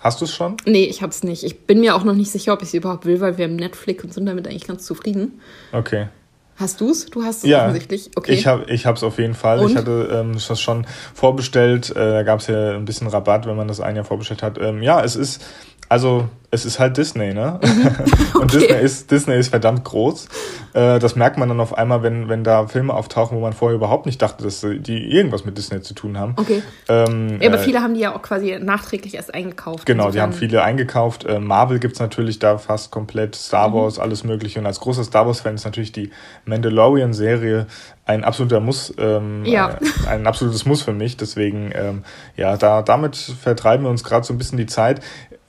hast 0.00 0.20
du 0.20 0.24
es 0.26 0.34
schon? 0.34 0.56
Nee, 0.64 0.84
ich 0.84 1.02
hab's 1.02 1.24
nicht. 1.24 1.44
Ich 1.44 1.66
bin 1.66 1.80
mir 1.80 1.96
auch 1.96 2.04
noch 2.04 2.14
nicht 2.14 2.30
sicher, 2.30 2.52
ob 2.52 2.62
ich 2.62 2.68
es 2.68 2.74
überhaupt 2.74 3.04
will, 3.04 3.20
weil 3.20 3.36
wir 3.36 3.46
haben 3.46 3.56
Netflix 3.56 4.04
und 4.04 4.14
sind 4.14 4.26
damit 4.26 4.46
eigentlich 4.46 4.66
ganz 4.66 4.84
zufrieden. 4.84 5.40
Okay. 5.72 6.06
Hast 6.56 6.80
du 6.82 6.90
es? 6.90 7.06
Du 7.06 7.24
hast 7.24 7.38
es 7.38 7.48
ja, 7.48 7.62
offensichtlich. 7.62 8.10
Okay. 8.16 8.32
Ich 8.32 8.46
habe 8.46 8.70
ich 8.70 8.84
es 8.84 9.02
auf 9.02 9.18
jeden 9.18 9.34
Fall. 9.34 9.60
Und? 9.60 9.70
Ich 9.70 9.76
hatte 9.76 10.10
ähm, 10.12 10.34
das 10.34 10.60
schon 10.60 10.86
vorbestellt. 11.14 11.90
Äh, 11.90 11.94
da 11.94 12.22
gab 12.22 12.40
es 12.40 12.48
ja 12.48 12.76
ein 12.76 12.84
bisschen 12.84 13.06
Rabatt, 13.06 13.46
wenn 13.46 13.56
man 13.56 13.66
das 13.66 13.80
ein 13.80 13.96
Jahr 13.96 14.04
vorbestellt 14.04 14.42
hat. 14.42 14.58
Ähm, 14.60 14.82
ja, 14.82 15.02
es 15.02 15.16
ist 15.16 15.42
also 15.88 16.28
es 16.52 16.64
ist 16.64 16.80
halt 16.80 16.96
Disney, 16.96 17.32
ne? 17.32 17.60
Mhm. 17.62 17.86
Und 18.40 18.54
okay. 18.54 18.66
Disney 18.66 18.80
ist, 18.80 19.10
Disney 19.10 19.36
ist 19.36 19.48
verdammt 19.48 19.84
groß. 19.84 20.26
Äh, 20.72 20.98
das 20.98 21.14
merkt 21.14 21.38
man 21.38 21.48
dann 21.48 21.60
auf 21.60 21.76
einmal, 21.76 22.02
wenn, 22.02 22.28
wenn 22.28 22.42
da 22.42 22.66
Filme 22.66 22.92
auftauchen, 22.92 23.36
wo 23.36 23.40
man 23.40 23.52
vorher 23.52 23.76
überhaupt 23.76 24.06
nicht 24.06 24.20
dachte, 24.20 24.42
dass 24.42 24.60
die 24.60 25.12
irgendwas 25.12 25.44
mit 25.44 25.56
Disney 25.56 25.80
zu 25.82 25.94
tun 25.94 26.18
haben. 26.18 26.34
Okay. 26.36 26.62
Ähm, 26.88 27.40
ja, 27.40 27.48
aber 27.48 27.60
äh, 27.60 27.64
viele 27.64 27.80
haben 27.82 27.94
die 27.94 28.00
ja 28.00 28.14
auch 28.14 28.22
quasi 28.22 28.58
nachträglich 28.60 29.14
erst 29.14 29.32
eingekauft. 29.32 29.86
Genau, 29.86 30.06
insofern. 30.06 30.12
die 30.12 30.20
haben 30.20 30.32
viele 30.32 30.62
eingekauft. 30.62 31.24
Äh, 31.24 31.38
Marvel 31.38 31.78
gibt's 31.78 32.00
natürlich 32.00 32.40
da 32.40 32.58
fast 32.58 32.90
komplett, 32.90 33.36
Star 33.36 33.68
mhm. 33.68 33.74
Wars, 33.74 33.96
mhm. 33.96 34.02
alles 34.02 34.24
mögliche. 34.24 34.58
Und 34.58 34.66
als 34.66 34.80
großer 34.80 35.04
Star 35.04 35.26
Wars-Fan 35.26 35.54
ist 35.54 35.64
natürlich 35.64 35.92
die 35.92 36.10
Mandalorian-Serie 36.46 37.66
ein 38.06 38.24
absoluter 38.24 38.58
Muss, 38.58 38.92
ähm, 38.98 39.44
ja. 39.44 39.70
äh, 39.70 40.08
ein 40.08 40.26
absolutes 40.26 40.66
Muss 40.66 40.82
für 40.82 40.92
mich. 40.92 41.16
Deswegen, 41.16 41.70
ähm, 41.74 42.02
ja, 42.36 42.56
da, 42.56 42.82
damit 42.82 43.16
vertreiben 43.16 43.84
wir 43.84 43.90
uns 43.90 44.02
gerade 44.02 44.26
so 44.26 44.34
ein 44.34 44.38
bisschen 44.38 44.58
die 44.58 44.66
Zeit 44.66 45.00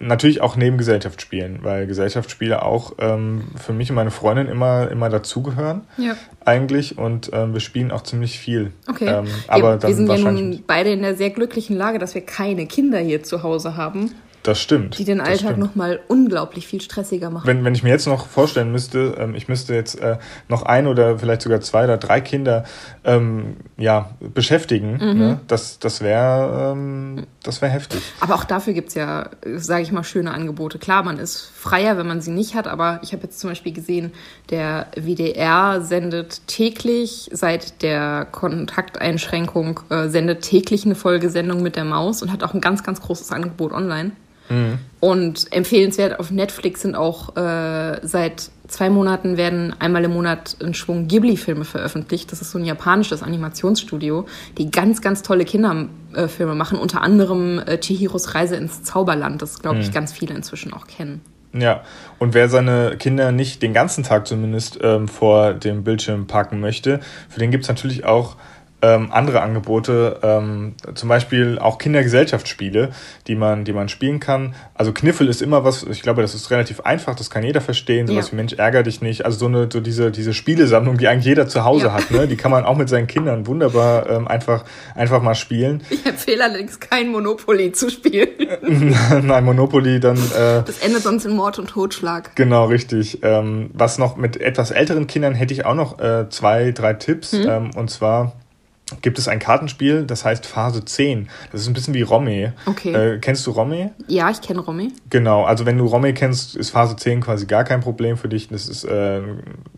natürlich 0.01 0.41
auch 0.41 0.55
neben 0.55 0.77
Gesellschaft 0.77 1.21
spielen, 1.21 1.59
weil 1.61 1.87
Gesellschaftsspiele 1.87 2.63
auch 2.63 2.93
ähm, 2.99 3.43
für 3.55 3.73
mich 3.73 3.89
und 3.89 3.95
meine 3.95 4.11
Freundin 4.11 4.47
immer, 4.47 4.89
immer 4.89 5.09
dazugehören. 5.09 5.81
Ja. 5.97 6.15
Eigentlich. 6.43 6.97
Und 6.97 7.29
ähm, 7.33 7.53
wir 7.53 7.59
spielen 7.59 7.91
auch 7.91 8.03
ziemlich 8.03 8.39
viel. 8.39 8.71
Okay. 8.89 9.07
Ähm, 9.07 9.27
aber 9.47 9.71
ja, 9.71 9.77
dann 9.77 9.89
wir 9.89 9.95
sind 9.95 10.09
ja 10.09 10.31
nun 10.31 10.63
beide 10.65 10.91
in 10.91 11.01
der 11.01 11.15
sehr 11.15 11.29
glücklichen 11.29 11.77
Lage, 11.77 11.99
dass 11.99 12.15
wir 12.15 12.21
keine 12.21 12.65
Kinder 12.65 12.99
hier 12.99 13.23
zu 13.23 13.43
Hause 13.43 13.77
haben. 13.77 14.11
Das 14.43 14.59
stimmt. 14.59 14.97
Die 14.97 15.05
den 15.05 15.21
Alltag 15.21 15.57
nochmal 15.57 15.99
unglaublich 16.07 16.65
viel 16.65 16.81
stressiger 16.81 17.29
machen. 17.29 17.45
Wenn, 17.45 17.63
wenn 17.63 17.75
ich 17.75 17.83
mir 17.83 17.89
jetzt 17.89 18.07
noch 18.07 18.25
vorstellen 18.25 18.71
müsste, 18.71 19.15
ähm, 19.19 19.35
ich 19.35 19.47
müsste 19.47 19.75
jetzt 19.75 19.99
äh, 19.99 20.17
noch 20.47 20.63
ein 20.63 20.87
oder 20.87 21.19
vielleicht 21.19 21.43
sogar 21.43 21.61
zwei 21.61 21.83
oder 21.83 21.97
drei 21.97 22.21
Kinder 22.21 22.63
ähm, 23.03 23.57
ja, 23.77 24.11
beschäftigen, 24.19 24.93
mhm. 24.93 25.19
ne? 25.19 25.39
das, 25.47 25.79
das 25.79 26.01
wäre 26.01 26.71
ähm, 26.71 27.27
wär 27.43 27.69
heftig. 27.69 28.01
Aber 28.19 28.35
auch 28.35 28.43
dafür 28.43 28.73
gibt 28.73 28.89
es 28.89 28.95
ja, 28.95 29.29
sage 29.55 29.83
ich 29.83 29.91
mal, 29.91 30.03
schöne 30.03 30.31
Angebote. 30.31 30.79
Klar, 30.79 31.03
man 31.03 31.19
ist 31.19 31.51
freier, 31.53 31.97
wenn 31.97 32.07
man 32.07 32.21
sie 32.21 32.31
nicht 32.31 32.55
hat, 32.55 32.67
aber 32.67 32.99
ich 33.03 33.13
habe 33.13 33.23
jetzt 33.23 33.39
zum 33.39 33.51
Beispiel 33.51 33.73
gesehen, 33.73 34.11
der 34.49 34.87
WDR 34.95 35.81
sendet 35.81 36.47
täglich, 36.47 37.29
seit 37.31 37.83
der 37.83 38.25
Kontakteinschränkung, 38.31 39.81
äh, 39.89 40.07
sendet 40.07 40.41
täglich 40.41 40.85
eine 40.85 40.95
Folgesendung 40.95 41.61
mit 41.61 41.75
der 41.75 41.85
Maus 41.85 42.23
und 42.23 42.31
hat 42.31 42.43
auch 42.43 42.53
ein 42.53 42.61
ganz, 42.61 42.83
ganz 42.83 43.01
großes 43.01 43.31
Angebot 43.31 43.71
online. 43.71 44.11
Mhm. 44.51 44.79
Und 44.99 45.51
empfehlenswert 45.51 46.19
auf 46.19 46.29
Netflix 46.29 46.81
sind 46.81 46.95
auch 46.95 47.35
äh, 47.35 47.99
seit 48.03 48.51
zwei 48.67 48.89
Monaten 48.89 49.37
werden 49.37 49.73
einmal 49.79 50.03
im 50.03 50.11
Monat 50.11 50.57
ein 50.61 50.73
Schwung 50.73 51.07
Ghibli-Filme 51.07 51.65
veröffentlicht. 51.65 52.31
Das 52.31 52.41
ist 52.41 52.51
so 52.51 52.59
ein 52.59 52.65
japanisches 52.65 53.23
Animationsstudio, 53.23 54.25
die 54.57 54.69
ganz, 54.69 55.01
ganz 55.01 55.23
tolle 55.23 55.45
Kinderfilme 55.45 56.55
machen. 56.55 56.77
Unter 56.77 57.01
anderem 57.01 57.59
äh, 57.59 57.79
Chihiros 57.79 58.35
Reise 58.35 58.55
ins 58.55 58.83
Zauberland, 58.83 59.41
das 59.41 59.59
glaube 59.59 59.79
ich 59.79 59.87
mhm. 59.87 59.93
ganz 59.93 60.13
viele 60.13 60.35
inzwischen 60.35 60.73
auch 60.73 60.87
kennen. 60.87 61.21
Ja, 61.53 61.83
und 62.17 62.33
wer 62.33 62.47
seine 62.47 62.95
Kinder 62.97 63.31
nicht 63.33 63.61
den 63.61 63.73
ganzen 63.73 64.03
Tag 64.03 64.25
zumindest 64.25 64.79
ähm, 64.81 65.09
vor 65.09 65.53
dem 65.53 65.83
Bildschirm 65.83 66.27
parken 66.27 66.61
möchte, 66.61 67.01
für 67.27 67.39
den 67.39 67.51
gibt 67.51 67.63
es 67.63 67.67
natürlich 67.67 68.05
auch 68.05 68.37
ähm, 68.81 69.09
andere 69.11 69.41
Angebote, 69.41 70.19
ähm, 70.23 70.73
zum 70.95 71.09
Beispiel 71.09 71.59
auch 71.59 71.77
Kindergesellschaftsspiele, 71.77 72.89
die 73.27 73.35
man, 73.35 73.63
die 73.63 73.73
man 73.73 73.89
spielen 73.89 74.19
kann. 74.19 74.55
Also 74.73 74.91
Kniffel 74.91 75.27
ist 75.27 75.41
immer 75.41 75.63
was, 75.63 75.83
ich 75.83 76.01
glaube, 76.01 76.21
das 76.21 76.33
ist 76.33 76.49
relativ 76.51 76.81
einfach, 76.81 77.15
das 77.15 77.29
kann 77.29 77.43
jeder 77.43 77.61
verstehen, 77.61 78.07
sowas 78.07 78.27
ja. 78.27 78.31
wie 78.31 78.35
Mensch, 78.37 78.53
ärger 78.53 78.83
dich 78.83 79.01
nicht. 79.01 79.25
Also 79.25 79.37
so 79.39 79.45
eine, 79.45 79.69
so 79.71 79.79
diese, 79.79 80.11
diese 80.11 80.33
Spielesammlung, 80.33 80.97
die 80.97 81.07
eigentlich 81.07 81.25
jeder 81.25 81.47
zu 81.47 81.63
Hause 81.63 81.87
ja. 81.87 81.93
hat, 81.93 82.11
ne? 82.11 82.27
die 82.27 82.35
kann 82.35 82.51
man 82.51 82.65
auch 82.65 82.77
mit 82.77 82.89
seinen 82.89 83.07
Kindern 83.07 83.47
wunderbar 83.47 84.09
ähm, 84.09 84.27
einfach, 84.27 84.65
einfach 84.95 85.21
mal 85.21 85.35
spielen. 85.35 85.83
Ich 85.89 86.05
empfehle 86.05 86.43
allerdings 86.43 86.79
kein 86.79 87.09
Monopoly 87.09 87.71
zu 87.71 87.89
spielen. 87.89 88.29
Nein, 89.23 89.43
Monopoly 89.43 89.99
dann. 89.99 90.17
Äh, 90.17 90.63
das 90.65 90.79
endet 90.79 91.03
sonst 91.03 91.25
in 91.25 91.35
Mord 91.35 91.59
und 91.59 91.69
Totschlag. 91.69 92.35
Genau, 92.35 92.65
richtig. 92.65 93.19
Ähm, 93.23 93.69
was 93.73 93.97
noch 93.97 94.15
mit 94.15 94.37
etwas 94.39 94.71
älteren 94.71 95.07
Kindern 95.07 95.35
hätte 95.35 95.53
ich 95.53 95.65
auch 95.65 95.75
noch 95.75 95.99
äh, 95.99 96.29
zwei, 96.29 96.71
drei 96.71 96.93
Tipps. 96.93 97.33
Hm. 97.33 97.47
Ähm, 97.47 97.71
und 97.75 97.89
zwar 97.89 98.33
gibt 99.01 99.17
es 99.19 99.27
ein 99.27 99.39
Kartenspiel, 99.39 100.05
das 100.05 100.25
heißt 100.25 100.45
Phase 100.45 100.83
10. 100.83 101.29
Das 101.51 101.61
ist 101.61 101.67
ein 101.67 101.73
bisschen 101.73 101.93
wie 101.93 102.01
Romme. 102.01 102.53
Okay. 102.65 102.93
Äh, 102.93 103.19
kennst 103.19 103.45
du 103.47 103.51
Romme? 103.51 103.91
Ja, 104.07 104.29
ich 104.29 104.41
kenne 104.41 104.59
Romme. 104.59 104.89
Genau, 105.09 105.43
also 105.43 105.65
wenn 105.65 105.77
du 105.77 105.85
Romme 105.85 106.13
kennst, 106.13 106.55
ist 106.55 106.71
Phase 106.71 106.95
10 106.95 107.21
quasi 107.21 107.45
gar 107.45 107.63
kein 107.63 107.81
Problem 107.81 108.17
für 108.17 108.27
dich. 108.27 108.49
Das 108.49 108.67
ist, 108.67 108.83
äh, 108.83 109.21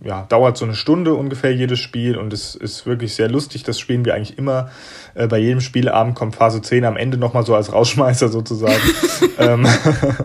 ja, 0.03 0.25
dauert 0.29 0.57
so 0.57 0.65
eine 0.65 0.75
Stunde 0.75 1.13
ungefähr 1.13 1.53
jedes 1.53 1.79
Spiel 1.79 2.17
und 2.17 2.33
es 2.33 2.55
ist 2.55 2.85
wirklich 2.85 3.15
sehr 3.15 3.29
lustig. 3.29 3.63
Das 3.63 3.79
spielen 3.79 4.05
wir 4.05 4.15
eigentlich 4.15 4.37
immer. 4.37 4.69
Äh, 5.15 5.27
bei 5.27 5.37
jedem 5.37 5.61
Spielabend 5.61 6.15
kommt 6.15 6.35
Phase 6.35 6.61
10 6.61 6.85
am 6.85 6.97
Ende 6.97 7.17
nochmal 7.17 7.45
so 7.45 7.55
als 7.55 7.71
Rausschmeißer 7.71 8.29
sozusagen. 8.29 8.81
ähm, 9.37 9.67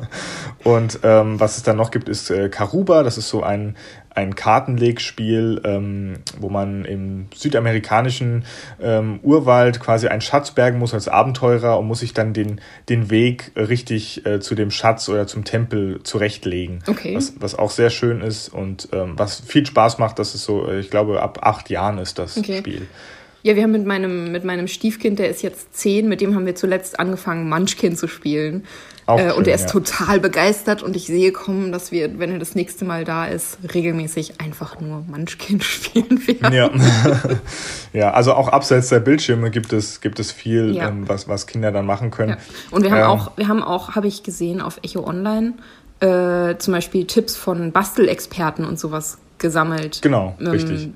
und 0.65 1.01
ähm, 1.03 1.39
was 1.41 1.57
es 1.57 1.63
dann 1.63 1.77
noch 1.77 1.91
gibt, 1.91 2.09
ist 2.09 2.31
äh, 2.31 2.49
Karuba. 2.49 3.03
Das 3.03 3.19
ist 3.19 3.29
so 3.29 3.43
ein 3.43 3.77
ein 4.19 4.35
Kartenlegspiel, 4.35 5.61
ähm, 5.65 6.15
wo 6.41 6.49
man 6.49 6.85
im 6.85 7.27
südamerikanischen 7.35 8.45
ähm, 8.83 9.21
Urwald 9.23 9.79
quasi 9.79 10.09
einen 10.09 10.21
Schatz 10.21 10.51
bergen 10.51 10.79
muss 10.79 10.93
als 10.93 11.07
Abenteurer 11.07 11.79
und 11.79 11.87
muss 11.87 12.01
sich 12.01 12.15
dann 12.15 12.33
den, 12.33 12.61
den 12.89 13.11
Weg 13.11 13.53
richtig 13.57 14.27
äh, 14.27 14.41
zu 14.41 14.57
dem 14.57 14.73
Schatz 14.73 15.09
oder 15.09 15.27
zum 15.29 15.45
Tempel 15.45 16.01
zurechtlegen. 16.03 16.81
Okay. 16.89 17.15
Was, 17.15 17.35
was 17.39 17.55
auch 17.55 17.71
sehr 17.71 17.91
schön 17.91 18.21
ist 18.21 18.49
und 18.49 18.89
ähm, 18.93 19.15
was 19.17 19.41
viel 19.41 19.65
Spaß 19.65 19.99
macht, 19.99 20.19
das 20.19 20.35
ist 20.35 20.45
so, 20.45 20.69
äh, 20.69 20.81
ich 20.81 20.91
glaube, 20.91 21.23
ab 21.23 21.39
acht 21.43 21.71
Jahren 21.71 21.99
ist 21.99 22.19
das 22.19 22.37
okay. 22.37 22.59
Spiel. 22.59 22.89
Ja, 23.45 23.55
wir 23.55 23.63
haben 23.63 23.73
mit 23.73 23.87
meinem, 23.87 24.33
mit 24.33 24.43
meinem 24.43 24.67
Stiefkind, 24.67 25.21
der 25.21 25.29
ist 25.29 25.43
jetzt 25.43 25.77
zehn, 25.77 26.09
mit 26.09 26.21
dem 26.21 26.35
haben 26.35 26.45
wir 26.45 26.57
zuletzt 26.57 26.99
angefangen, 26.99 27.49
Munchkin 27.49 27.97
zu 27.97 28.09
spielen. 28.09 28.65
Auch 29.09 29.19
äh, 29.19 29.31
schön, 29.31 29.39
und 29.39 29.49
er 29.49 29.55
ist 29.55 29.63
ja. 29.63 29.69
total 29.69 30.21
begeistert 30.21 30.83
und 30.83 30.95
ich 30.95 31.07
sehe 31.07 31.33
kommen, 31.33 31.73
dass 31.73 31.91
wir, 31.93 32.19
wenn 32.19 32.31
er 32.31 32.39
das 32.39 32.55
nächste 32.55 32.85
Mal 32.85 33.07
da 33.07 33.25
ist, 33.25 33.57
regelmäßig 33.73 34.39
einfach 34.39 34.81
nur 34.81 35.03
Munchkin 35.09 35.61
spielen 35.63 36.27
werden. 36.27 36.53
Ja, 36.53 36.71
ja 37.95 38.11
also 38.13 38.35
auch 38.35 38.49
abseits 38.49 38.91
der 38.91 39.01
Bildschirme 39.01 39.51
gibt 39.51 39.73
es, 39.73 40.03
gibt 40.03 40.21
es 40.21 40.31
viel, 40.31 40.77
ja. 40.77 40.89
ähm, 40.89 41.09
was, 41.09 41.27
was 41.27 41.47
Kinder 41.47 41.73
dann 41.73 41.87
machen 41.87 42.11
können. 42.11 42.33
Ja. 42.33 42.37
Und 42.71 42.83
wir 42.83 42.91
haben 42.91 43.01
ähm, 43.01 43.07
auch, 43.07 43.33
wir 43.39 43.49
haben 43.49 43.63
auch, 43.63 43.95
habe 43.95 44.09
ich 44.09 44.25
gesehen 44.25 44.61
auf 44.61 44.79
Echo 44.83 45.07
Online, 45.07 45.55
äh, 46.01 46.59
zum 46.59 46.75
Beispiel 46.75 47.07
Tipps 47.07 47.35
von 47.35 47.73
Bastelexperten 47.73 48.67
und 48.67 48.79
sowas 48.79 49.17
gesammelt. 49.39 50.03
Genau, 50.03 50.37
ähm, 50.39 50.49
richtig 50.49 50.91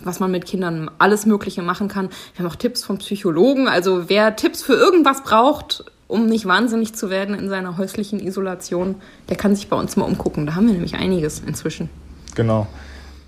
was 0.00 0.20
man 0.20 0.30
mit 0.30 0.44
Kindern 0.44 0.90
alles 0.98 1.24
Mögliche 1.24 1.62
machen 1.62 1.88
kann. 1.88 2.10
Wir 2.34 2.44
haben 2.44 2.52
auch 2.52 2.56
Tipps 2.56 2.84
von 2.84 2.98
Psychologen. 2.98 3.66
Also 3.66 4.10
wer 4.10 4.36
Tipps 4.36 4.62
für 4.62 4.74
irgendwas 4.74 5.22
braucht, 5.22 5.86
um 6.08 6.26
nicht 6.26 6.46
wahnsinnig 6.46 6.94
zu 6.94 7.10
werden 7.10 7.34
in 7.34 7.48
seiner 7.48 7.76
häuslichen 7.76 8.20
Isolation, 8.20 8.96
der 9.28 9.36
kann 9.36 9.54
sich 9.54 9.68
bei 9.68 9.76
uns 9.76 9.96
mal 9.96 10.04
umgucken. 10.04 10.46
Da 10.46 10.54
haben 10.54 10.66
wir 10.66 10.74
nämlich 10.74 10.94
einiges 10.94 11.40
inzwischen. 11.40 11.88
Genau. 12.34 12.66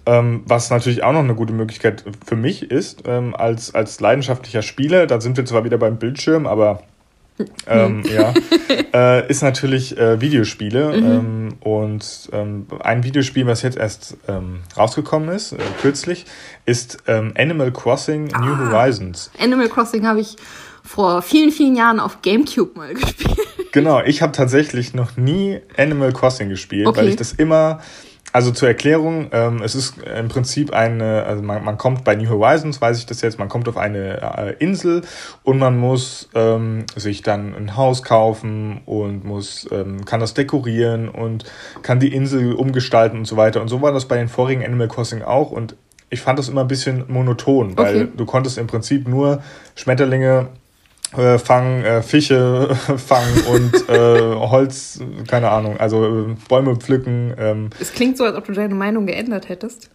Ähm, 0.06 0.42
was 0.46 0.70
natürlich 0.70 1.02
auch 1.02 1.12
noch 1.12 1.20
eine 1.20 1.34
gute 1.34 1.52
Möglichkeit 1.52 2.04
für 2.24 2.36
mich 2.36 2.70
ist, 2.70 3.02
ähm, 3.06 3.34
als, 3.34 3.74
als 3.74 4.00
leidenschaftlicher 4.00 4.62
Spieler, 4.62 5.06
da 5.06 5.20
sind 5.20 5.36
wir 5.36 5.44
zwar 5.44 5.64
wieder 5.64 5.76
beim 5.76 5.98
Bildschirm, 5.98 6.46
aber 6.46 6.82
ähm, 7.66 8.04
ja, 8.12 8.32
äh, 8.94 9.28
ist 9.28 9.42
natürlich 9.42 9.98
äh, 9.98 10.20
Videospiele. 10.20 10.98
Mhm. 10.98 11.06
Ähm, 11.06 11.48
und 11.60 12.30
ähm, 12.32 12.66
ein 12.80 13.04
Videospiel, 13.04 13.46
was 13.46 13.62
jetzt 13.62 13.76
erst 13.76 14.16
ähm, 14.28 14.60
rausgekommen 14.76 15.28
ist, 15.28 15.52
äh, 15.52 15.58
kürzlich, 15.80 16.26
ist 16.64 16.98
ähm, 17.06 17.34
Animal 17.36 17.72
Crossing 17.72 18.26
New 18.26 18.32
ah, 18.34 18.70
Horizons. 18.70 19.30
Animal 19.38 19.68
Crossing 19.68 20.06
habe 20.06 20.20
ich 20.20 20.36
vor 20.88 21.20
vielen, 21.20 21.52
vielen 21.52 21.76
Jahren 21.76 22.00
auf 22.00 22.22
GameCube 22.22 22.76
mal 22.76 22.94
gespielt. 22.94 23.38
Genau, 23.72 24.00
ich 24.00 24.22
habe 24.22 24.32
tatsächlich 24.32 24.94
noch 24.94 25.16
nie 25.16 25.60
Animal 25.76 26.12
Crossing 26.12 26.48
gespielt, 26.48 26.86
okay. 26.86 27.00
weil 27.00 27.08
ich 27.08 27.16
das 27.16 27.32
immer. 27.32 27.80
Also 28.30 28.50
zur 28.50 28.68
Erklärung, 28.68 29.28
ähm, 29.32 29.62
es 29.62 29.74
ist 29.74 29.94
im 30.02 30.28
Prinzip 30.28 30.74
eine, 30.74 31.22
also 31.22 31.42
man, 31.42 31.64
man 31.64 31.78
kommt 31.78 32.04
bei 32.04 32.14
New 32.14 32.28
Horizons, 32.28 32.78
weiß 32.78 32.98
ich 32.98 33.06
das 33.06 33.22
jetzt, 33.22 33.38
man 33.38 33.48
kommt 33.48 33.68
auf 33.68 33.78
eine 33.78 34.20
äh, 34.20 34.54
Insel 34.58 35.00
und 35.44 35.58
man 35.58 35.78
muss 35.78 36.28
ähm, 36.34 36.84
sich 36.94 37.22
dann 37.22 37.54
ein 37.54 37.74
Haus 37.74 38.02
kaufen 38.02 38.82
und 38.84 39.24
muss, 39.24 39.66
ähm, 39.72 40.04
kann 40.04 40.20
das 40.20 40.34
dekorieren 40.34 41.08
und 41.08 41.44
kann 41.80 42.00
die 42.00 42.12
Insel 42.12 42.52
umgestalten 42.52 43.16
und 43.18 43.24
so 43.24 43.38
weiter. 43.38 43.62
Und 43.62 43.68
so 43.68 43.80
war 43.80 43.92
das 43.92 44.06
bei 44.06 44.18
den 44.18 44.28
vorigen 44.28 44.62
Animal 44.62 44.88
Crossing 44.88 45.22
auch 45.22 45.50
und 45.50 45.74
ich 46.10 46.20
fand 46.20 46.38
das 46.38 46.50
immer 46.50 46.60
ein 46.62 46.68
bisschen 46.68 47.04
monoton, 47.08 47.78
weil 47.78 48.02
okay. 48.02 48.12
du 48.14 48.26
konntest 48.26 48.58
im 48.58 48.66
Prinzip 48.66 49.08
nur 49.08 49.42
Schmetterlinge 49.74 50.48
äh, 51.16 51.38
fangen, 51.38 51.84
äh, 51.84 52.02
Fische 52.02 52.74
fangen 52.96 53.40
und 53.50 53.88
äh, 53.88 54.34
Holz, 54.34 55.00
keine 55.26 55.50
Ahnung, 55.50 55.78
also 55.78 56.04
äh, 56.04 56.36
Bäume 56.48 56.76
pflücken. 56.76 57.34
Ähm. 57.38 57.70
Es 57.80 57.92
klingt 57.92 58.18
so, 58.18 58.24
als 58.24 58.36
ob 58.36 58.44
du 58.44 58.52
deine 58.52 58.74
Meinung 58.74 59.06
geändert 59.06 59.48
hättest. 59.48 59.90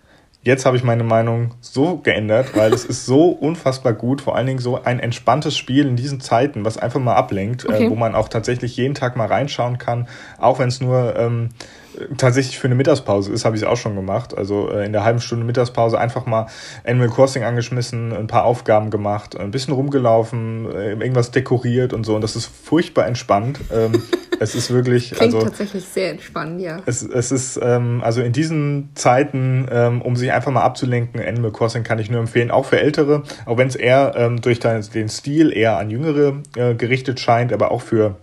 Jetzt 0.45 0.65
habe 0.65 0.75
ich 0.75 0.83
meine 0.83 1.05
Meinung 1.05 1.51
so 1.61 1.97
geändert, 1.99 2.57
weil 2.57 2.73
es 2.73 2.83
ist 2.83 3.05
so 3.05 3.29
unfassbar 3.29 3.93
gut, 3.93 4.19
vor 4.19 4.35
allen 4.35 4.47
Dingen 4.47 4.59
so 4.59 4.83
ein 4.83 4.99
entspanntes 4.99 5.57
Spiel 5.57 5.87
in 5.87 5.95
diesen 5.95 6.19
Zeiten, 6.19 6.65
was 6.65 6.77
einfach 6.77 6.99
mal 6.99 7.15
ablenkt, 7.15 7.63
äh, 7.63 7.69
okay. 7.69 7.89
wo 7.89 7.95
man 7.95 8.13
auch 8.13 8.27
tatsächlich 8.27 8.75
jeden 8.75 8.93
Tag 8.93 9.15
mal 9.15 9.27
reinschauen 9.27 9.77
kann, 9.77 10.09
auch 10.37 10.59
wenn 10.59 10.67
es 10.67 10.81
nur 10.81 11.15
ähm, 11.15 11.49
tatsächlich 12.17 12.59
für 12.59 12.67
eine 12.67 12.75
Mittagspause 12.75 13.31
ist, 13.31 13.45
habe 13.45 13.55
ich 13.55 13.61
es 13.61 13.67
auch 13.67 13.77
schon 13.77 13.95
gemacht. 13.95 14.37
Also 14.37 14.69
äh, 14.69 14.85
in 14.85 14.93
der 14.93 15.03
halben 15.03 15.19
Stunde 15.19 15.45
Mittagspause 15.45 15.99
einfach 15.99 16.25
mal 16.25 16.47
Animal 16.85 17.09
Crossing 17.09 17.43
angeschmissen, 17.43 18.13
ein 18.13 18.27
paar 18.27 18.45
Aufgaben 18.45 18.89
gemacht, 18.89 19.39
ein 19.39 19.51
bisschen 19.51 19.73
rumgelaufen, 19.73 20.71
äh, 20.71 20.91
irgendwas 20.91 21.31
dekoriert 21.31 21.93
und 21.93 22.05
so. 22.05 22.15
Und 22.15 22.21
das 22.21 22.35
ist 22.35 22.45
furchtbar 22.45 23.07
entspannt. 23.07 23.59
Ähm, 23.73 24.01
es 24.39 24.55
ist 24.55 24.71
wirklich. 24.71 25.11
Klingt 25.11 25.21
also, 25.21 25.41
tatsächlich 25.41 25.85
sehr 25.85 26.11
entspannt, 26.11 26.61
ja. 26.61 26.81
Es, 26.85 27.01
es 27.03 27.31
ist, 27.31 27.59
ähm, 27.61 28.01
also 28.03 28.21
in 28.21 28.33
diesen 28.33 28.89
Zeiten, 28.95 29.67
ähm, 29.71 30.01
um 30.01 30.15
sich 30.15 30.31
einfach 30.31 30.51
mal 30.51 30.63
abzulenken, 30.63 31.21
Animal 31.21 31.51
Crossing 31.51 31.83
kann 31.83 31.99
ich 31.99 32.09
nur 32.09 32.19
empfehlen, 32.19 32.51
auch 32.51 32.65
für 32.65 32.79
Ältere, 32.79 33.23
auch 33.45 33.57
wenn 33.57 33.67
es 33.67 33.75
eher 33.75 34.13
ähm, 34.15 34.41
durch 34.41 34.59
den 34.59 35.09
Stil 35.09 35.51
eher 35.51 35.77
an 35.77 35.89
Jüngere 35.89 36.41
äh, 36.55 36.75
gerichtet 36.75 37.19
scheint, 37.19 37.53
aber 37.53 37.71
auch 37.71 37.81
für, 37.81 38.15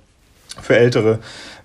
für 0.60 0.76
Ältere 0.76 1.20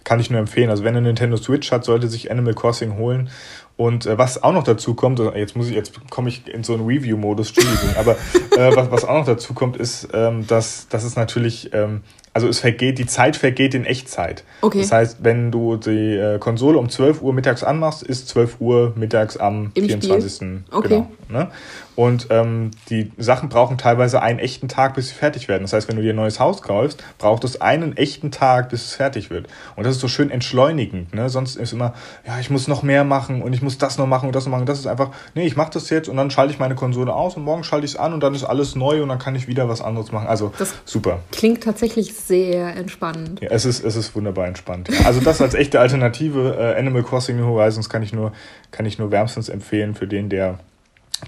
kann 0.06 0.22
ich 0.22 0.30
nur 0.30 0.40
empfehlen. 0.40 0.70
Also 0.70 0.86
wenn 0.86 0.96
er 0.96 1.02
Nintendo 1.02 1.36
Switch 1.36 1.70
hat, 1.72 1.84
sollte 1.84 2.08
sich 2.08 2.32
Animal 2.32 2.54
Crossing 2.54 2.96
holen. 2.98 3.30
Und 3.76 4.06
äh, 4.06 4.18
was 4.18 4.42
auch 4.42 4.54
noch 4.54 4.64
dazu 4.64 4.94
kommt, 4.94 5.20
äh, 5.20 5.38
jetzt 5.38 5.58
muss 5.58 5.68
ich, 5.68 5.76
jetzt 5.76 6.10
komme 6.10 6.30
ich 6.30 6.48
in 6.48 6.64
so 6.64 6.74
einen 6.74 6.86
Review-Modus, 6.86 7.50
Entschuldigung, 7.50 7.90
aber 7.98 8.14
äh, 8.58 8.74
was, 8.74 8.90
was 8.90 9.04
auch 9.04 9.18
noch 9.18 9.26
dazu 9.26 9.54
kommt, 9.54 9.76
ist, 9.76 10.08
ähm, 10.14 10.48
dass, 10.48 10.88
dass 10.88 11.04
es 11.04 11.18
natürlich 11.18 11.74
ähm, 11.74 12.02
also 12.36 12.50
es 12.50 12.60
vergeht, 12.60 13.00
die 13.00 13.06
Zeit 13.06 13.38
vergeht 13.38 13.74
in 13.76 13.86
Echtzeit. 13.86 14.44
Okay. 14.60 14.82
Das 14.82 14.92
heißt, 14.92 15.18
wenn 15.22 15.52
du 15.52 15.78
die 15.78 16.18
äh, 16.18 16.38
Konsole 16.38 16.78
um 16.78 16.90
12 16.90 17.22
Uhr 17.22 17.32
mittags 17.32 17.64
anmachst, 17.64 18.04
ist 18.04 18.28
12 18.28 18.60
Uhr 18.60 18.94
mittags 18.98 19.38
am 19.38 19.72
Im 19.74 19.86
24. 19.86 20.34
Spiel? 20.34 20.64
Okay. 20.70 20.88
Genau, 20.90 21.12
ne? 21.30 21.50
Und 21.96 22.28
ähm, 22.30 22.72
die 22.90 23.12
Sachen 23.18 23.50
brauchen 23.50 23.78
teilweise 23.78 24.22
einen 24.22 24.40
echten 24.40 24.68
Tag, 24.68 24.96
bis 24.96 25.10
sie 25.10 25.16
fertig 25.16 25.48
werden. 25.48 25.64
Das 25.64 25.74
heißt, 25.74 25.88
wenn 25.88 25.96
du 25.96 26.02
dir 26.02 26.14
ein 26.14 26.18
neues 26.18 26.40
Haus 26.40 26.62
kaufst, 26.62 27.04
braucht 27.18 27.44
es 27.44 27.62
einen 27.62 27.96
echten 27.98 28.32
Tag, 28.32 28.70
bis 28.70 28.86
es 28.86 28.96
fertig 28.96 29.30
wird. 29.30 29.48
Und 29.76 29.86
das 29.86 29.96
ist 29.96 30.02
so 30.02 30.08
schön 30.08 30.30
entschleunigend. 30.30 31.14
Ne? 31.14 31.30
Sonst 31.30 31.56
ist 31.56 31.74
immer, 31.74 31.94
ja, 32.26 32.40
ich 32.40 32.50
muss 32.50 32.68
noch 32.68 32.84
mehr 32.84 33.04
machen 33.04 33.42
und 33.42 33.54
ich 33.54 33.62
muss 33.62 33.78
das 33.78 33.98
noch 33.98 34.08
machen 34.08 34.28
und 34.28 34.36
das 34.36 34.46
noch 34.46 34.52
machen. 34.52 34.66
Das 34.66 34.80
ist 34.80 34.88
einfach, 34.88 35.12
nee, 35.34 35.46
ich 35.46 35.56
mache 35.56 35.72
das 35.72 35.90
jetzt 35.90 36.10
und 36.10 36.18
dann 36.18 36.32
schalte 36.32 36.54
ich 36.54 36.60
meine 36.60 36.76
Konsole 36.76 37.14
aus 37.14 37.38
und 37.38 37.44
morgen 37.44 37.64
schalte 37.64 37.86
ich 37.86 37.94
es 37.94 37.98
an 37.98 38.14
und 38.14 38.22
dann 38.22 38.36
ist 38.36 38.44
alles 38.44 38.76
neu 38.76 39.02
und 39.02 39.10
dann 39.10 39.20
kann 39.20 39.36
ich 39.36 39.48
wieder 39.48 39.70
was 39.70 39.82
anderes 39.82 40.12
machen. 40.12 40.28
Also 40.28 40.52
das 40.58 40.74
super. 40.86 41.20
Klingt 41.32 41.64
tatsächlich 41.64 42.14
sehr 42.14 42.76
entspannend. 42.76 43.42
Ja, 43.42 43.50
es 43.52 43.66
ist, 43.66 43.84
es 43.84 43.96
ist 43.96 44.16
wunderbar 44.16 44.48
entspannt. 44.48 44.90
Ja. 44.90 45.06
Also 45.06 45.22
das 45.22 45.42
als 45.42 45.54
echte 45.54 45.80
Alternative, 45.80 46.58
äh, 46.60 46.78
Animal 46.78 47.04
Crossing 47.04 47.38
New 47.38 47.46
Horizons 47.46 47.90
kann 47.90 48.04
ich 48.04 48.14
nur, 48.14 48.34
kann 48.72 48.86
ich 48.86 49.00
nur 49.00 49.12
wärmstens 49.12 49.50
empfehlen 49.50 49.96
für 49.96 50.08
den, 50.08 50.30
der, 50.30 50.60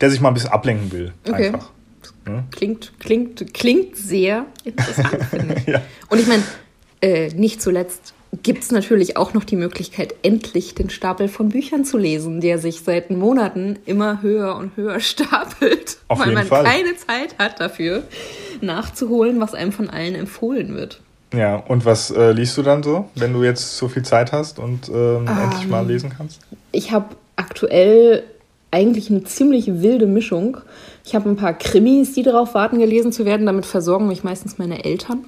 der 0.01 0.10
sich 0.10 0.22
mal 0.22 0.29
ein 0.29 0.34
bisschen 0.34 0.51
ablenken 0.51 0.91
will. 0.91 1.13
Okay. 1.27 1.48
Einfach. 1.48 1.72
Ja? 2.27 2.44
Klingt, 2.51 2.94
klingt, 3.00 3.53
klingt 3.53 3.96
sehr 3.96 4.46
interessant, 4.63 5.24
finde 5.29 5.56
ich. 5.56 5.67
ja. 5.67 5.82
Und 6.10 6.20
ich 6.20 6.27
meine, 6.27 6.44
äh, 7.01 7.29
nicht 7.29 7.62
zuletzt 7.62 8.13
gibt 8.44 8.63
es 8.63 8.72
natürlich 8.72 9.17
auch 9.17 9.34
noch 9.34 9.44
die 9.44 9.56
Möglichkeit, 9.56 10.15
endlich 10.22 10.75
den 10.75 10.89
Stapel 10.89 11.27
von 11.27 11.50
Büchern 11.50 11.86
zu 11.86 11.98
lesen, 11.98 12.41
der 12.41 12.60
sich 12.60 12.82
seit 12.82 13.10
Monaten 13.10 13.79
immer 13.86 14.22
höher 14.22 14.56
und 14.56 14.75
höher 14.75 15.00
stapelt, 15.00 15.98
Auf 16.08 16.20
weil 16.20 16.34
man 16.34 16.46
Fall. 16.46 16.63
keine 16.63 16.96
Zeit 16.96 17.38
hat 17.39 17.60
dafür, 17.60 18.03
nachzuholen, 18.62 19.39
was 19.39 19.53
einem 19.53 19.72
von 19.72 19.89
allen 19.89 20.15
empfohlen 20.15 20.75
wird. 20.75 21.01
Ja, 21.34 21.58
und 21.58 21.86
was 21.86 22.10
äh, 22.12 22.32
liest 22.32 22.58
du 22.58 22.63
dann 22.63 22.84
so, 22.84 23.10
wenn 23.15 23.34
du 23.34 23.44
jetzt 23.44 23.77
so 23.77 23.89
viel 23.89 24.03
Zeit 24.03 24.32
hast 24.32 24.60
und 24.60 24.88
ähm, 24.88 25.27
um, 25.27 25.27
endlich 25.27 25.67
mal 25.67 25.86
lesen 25.86 26.13
kannst? 26.15 26.39
Ich 26.72 26.91
habe 26.91 27.15
aktuell 27.36 28.24
eigentlich 28.72 29.10
eine 29.10 29.24
ziemlich 29.24 29.82
wilde 29.82 30.08
Mischung. 30.08 30.58
Ich 31.06 31.16
habe 31.16 31.30
ein 31.30 31.36
paar 31.38 31.54
Krimis, 31.54 32.14
die 32.14 32.24
darauf 32.24 32.54
warten, 32.54 32.80
gelesen 32.80 33.12
zu 33.12 33.26
werden. 33.26 33.46
Damit 33.46 33.66
versorgen 33.66 34.08
mich 34.08 34.24
meistens 34.24 34.58
meine 34.58 34.84
Eltern. 34.84 35.26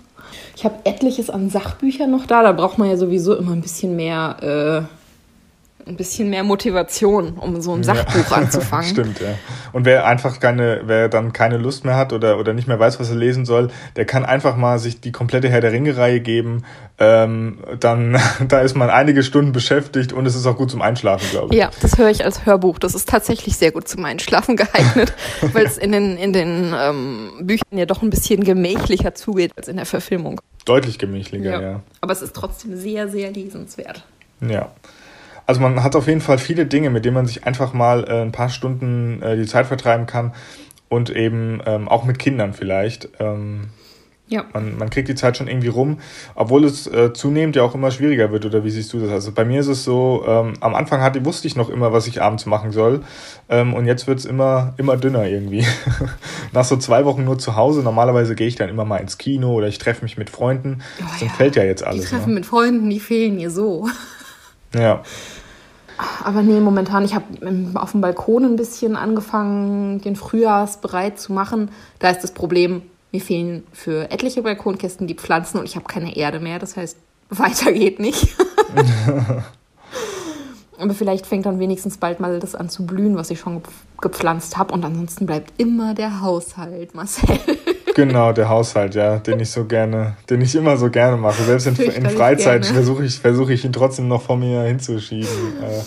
Ich 0.55 0.65
habe 0.65 0.75
etliches 0.83 1.29
an 1.29 1.49
Sachbüchern 1.49 2.11
noch 2.11 2.25
da. 2.25 2.43
Da 2.43 2.51
braucht 2.51 2.77
man 2.77 2.89
ja 2.89 2.97
sowieso 2.97 3.35
immer 3.35 3.53
ein 3.53 3.61
bisschen 3.61 3.95
mehr 3.95 4.87
äh, 4.89 4.98
ein 5.85 5.95
bisschen 5.95 6.29
mehr 6.29 6.43
Motivation, 6.43 7.33
um 7.33 7.61
so 7.61 7.73
ein 7.73 7.83
Sachbuch 7.83 8.31
ja. 8.31 8.37
anzufangen. 8.37 8.89
Stimmt, 8.89 9.19
ja. 9.19 9.35
Und 9.71 9.85
wer 9.85 10.05
einfach 10.05 10.39
keine, 10.39 10.81
wer 10.85 11.09
dann 11.09 11.33
keine 11.33 11.57
Lust 11.57 11.85
mehr 11.85 11.95
hat 11.95 12.13
oder, 12.13 12.37
oder 12.37 12.53
nicht 12.53 12.67
mehr 12.67 12.79
weiß, 12.79 12.99
was 12.99 13.09
er 13.09 13.15
lesen 13.15 13.45
soll, 13.45 13.69
der 13.95 14.05
kann 14.05 14.25
einfach 14.25 14.55
mal 14.55 14.79
sich 14.79 15.01
die 15.01 15.11
komplette 15.11 15.49
Herr 15.49 15.61
der 15.61 15.71
Ringe-Reihe 15.71 16.19
geben. 16.19 16.63
Ähm, 16.99 17.59
dann, 17.79 18.19
da 18.47 18.59
ist 18.59 18.75
man 18.75 18.89
einige 18.89 19.23
Stunden 19.23 19.51
beschäftigt 19.51 20.13
und 20.13 20.25
es 20.25 20.35
ist 20.35 20.45
auch 20.45 20.57
gut 20.57 20.69
zum 20.69 20.81
Einschlafen, 20.81 21.27
glaube 21.31 21.53
ich. 21.53 21.59
Ja, 21.59 21.71
das 21.81 21.97
höre 21.97 22.09
ich 22.09 22.23
als 22.23 22.45
Hörbuch. 22.45 22.77
Das 22.79 22.93
ist 22.93 23.09
tatsächlich 23.09 23.57
sehr 23.57 23.71
gut 23.71 23.87
zum 23.87 24.05
Einschlafen 24.05 24.55
geeignet, 24.57 25.13
weil 25.53 25.65
es 25.65 25.77
in 25.77 25.91
den, 25.91 26.17
in 26.17 26.33
den 26.33 26.73
ähm, 26.77 27.31
Büchern 27.41 27.77
ja 27.77 27.85
doch 27.85 28.01
ein 28.01 28.09
bisschen 28.09 28.43
gemächlicher 28.43 29.15
zugeht 29.15 29.53
als 29.55 29.67
in 29.67 29.77
der 29.77 29.85
Verfilmung. 29.85 30.41
Deutlich 30.65 30.99
gemächlicher, 30.99 31.51
ja. 31.51 31.61
ja. 31.61 31.79
Aber 32.01 32.13
es 32.13 32.21
ist 32.21 32.35
trotzdem 32.35 32.77
sehr, 32.77 33.07
sehr 33.07 33.31
lesenswert. 33.31 34.03
Ja. 34.41 34.71
Also 35.49 35.61
man 35.61 35.81
hat 35.81 35.95
auf 35.95 36.05
jeden 36.05 36.21
Fall 36.21 36.37
viele 36.37 36.67
Dinge, 36.67 36.91
mit 36.91 37.05
denen 37.05 37.15
man 37.15 37.25
sich 37.25 37.45
einfach 37.45 37.73
mal 37.73 38.03
äh, 38.03 38.21
ein 38.21 38.31
paar 38.31 38.49
Stunden 38.49 39.19
äh, 39.23 39.35
die 39.35 39.47
Zeit 39.47 39.65
vertreiben 39.65 40.05
kann 40.05 40.31
und 40.89 41.09
eben 41.09 41.59
ähm, 41.65 41.87
auch 41.87 42.03
mit 42.03 42.19
Kindern 42.19 42.53
vielleicht. 42.53 43.09
Ähm, 43.19 43.69
ja. 44.27 44.45
Man, 44.53 44.77
man 44.77 44.91
kriegt 44.91 45.07
die 45.07 45.15
Zeit 45.15 45.37
schon 45.37 45.47
irgendwie 45.47 45.69
rum, 45.69 45.97
obwohl 46.35 46.65
es 46.65 46.85
äh, 46.85 47.13
zunehmend 47.13 47.55
ja 47.55 47.63
auch 47.63 47.73
immer 47.73 47.89
schwieriger 47.89 48.31
wird, 48.31 48.45
oder 48.45 48.63
wie 48.63 48.69
siehst 48.69 48.93
du 48.93 48.99
das? 48.99 49.09
Also 49.09 49.31
bei 49.31 49.43
mir 49.43 49.61
ist 49.61 49.69
es 49.69 49.83
so, 49.83 50.23
ähm, 50.27 50.53
am 50.59 50.75
Anfang 50.75 51.01
hatte, 51.01 51.25
wusste 51.25 51.47
ich 51.47 51.55
noch 51.55 51.71
immer, 51.71 51.91
was 51.91 52.05
ich 52.05 52.21
abends 52.21 52.45
machen 52.45 52.71
soll. 52.71 53.01
Ähm, 53.49 53.73
und 53.73 53.87
jetzt 53.87 54.05
wird 54.05 54.19
es 54.19 54.25
immer, 54.25 54.75
immer 54.77 54.97
dünner 54.97 55.25
irgendwie. 55.25 55.65
Nach 56.51 56.63
so 56.63 56.77
zwei 56.77 57.05
Wochen 57.05 57.23
nur 57.23 57.39
zu 57.39 57.55
Hause, 57.55 57.81
normalerweise 57.81 58.35
gehe 58.35 58.45
ich 58.45 58.55
dann 58.55 58.69
immer 58.69 58.85
mal 58.85 58.97
ins 58.97 59.17
Kino 59.17 59.53
oder 59.53 59.67
ich 59.67 59.79
treffe 59.79 60.03
mich 60.03 60.15
mit 60.15 60.29
Freunden. 60.29 60.83
Oh, 61.01 61.05
das 61.19 61.55
ja. 61.55 61.63
ja 61.63 61.63
jetzt 61.63 61.83
alles. 61.83 62.03
Die 62.03 62.11
Treffen 62.11 62.29
ne? 62.29 62.35
mit 62.35 62.45
Freunden, 62.45 62.87
die 62.87 62.99
fehlen 62.99 63.37
mir 63.37 63.49
so. 63.49 63.87
Ja. 64.73 65.03
Aber 66.23 66.41
nee, 66.41 66.59
momentan, 66.59 67.03
ich 67.03 67.13
habe 67.13 67.25
auf 67.75 67.91
dem 67.91 68.01
Balkon 68.01 68.45
ein 68.45 68.55
bisschen 68.55 68.95
angefangen, 68.95 69.99
den 70.01 70.15
Frühjahrsbereit 70.15 71.19
zu 71.19 71.33
machen. 71.33 71.71
Da 71.99 72.09
ist 72.09 72.21
das 72.21 72.31
Problem, 72.31 72.83
mir 73.11 73.19
fehlen 73.21 73.63
für 73.73 74.09
etliche 74.09 74.41
Balkonkästen 74.41 75.07
die 75.07 75.15
Pflanzen 75.15 75.59
und 75.59 75.65
ich 75.65 75.75
habe 75.75 75.85
keine 75.87 76.15
Erde 76.15 76.39
mehr. 76.39 76.59
Das 76.59 76.77
heißt, 76.77 76.97
weiter 77.29 77.73
geht 77.73 77.99
nicht. 77.99 78.29
Aber 80.79 80.93
vielleicht 80.93 81.25
fängt 81.25 81.45
dann 81.45 81.59
wenigstens 81.59 81.97
bald 81.97 82.21
mal 82.21 82.39
das 82.39 82.55
an 82.55 82.69
zu 82.69 82.85
blühen, 82.85 83.17
was 83.17 83.29
ich 83.31 83.39
schon 83.41 83.61
gepflanzt 83.99 84.57
habe. 84.57 84.73
Und 84.73 84.85
ansonsten 84.85 85.25
bleibt 85.25 85.59
immer 85.59 85.93
der 85.93 86.21
Haushalt, 86.21 86.95
Marcel. 86.95 87.37
Genau, 88.07 88.31
der 88.31 88.49
Haushalt, 88.49 88.95
ja, 88.95 89.17
den 89.17 89.39
ich 89.39 89.51
so 89.51 89.65
gerne, 89.65 90.15
den 90.29 90.41
ich 90.41 90.55
immer 90.55 90.77
so 90.77 90.89
gerne 90.89 91.17
mache. 91.17 91.43
Selbst 91.43 91.67
in, 91.67 91.75
in 91.91 92.09
Freizeit 92.09 92.65
versuche 92.65 93.03
ich, 93.05 93.19
versuche 93.19 93.53
ich 93.53 93.65
ihn 93.65 93.73
trotzdem 93.73 94.07
noch 94.07 94.21
vor 94.21 94.37
mir 94.37 94.61
hinzuschieben. 94.63 95.27
Äh, 95.61 95.81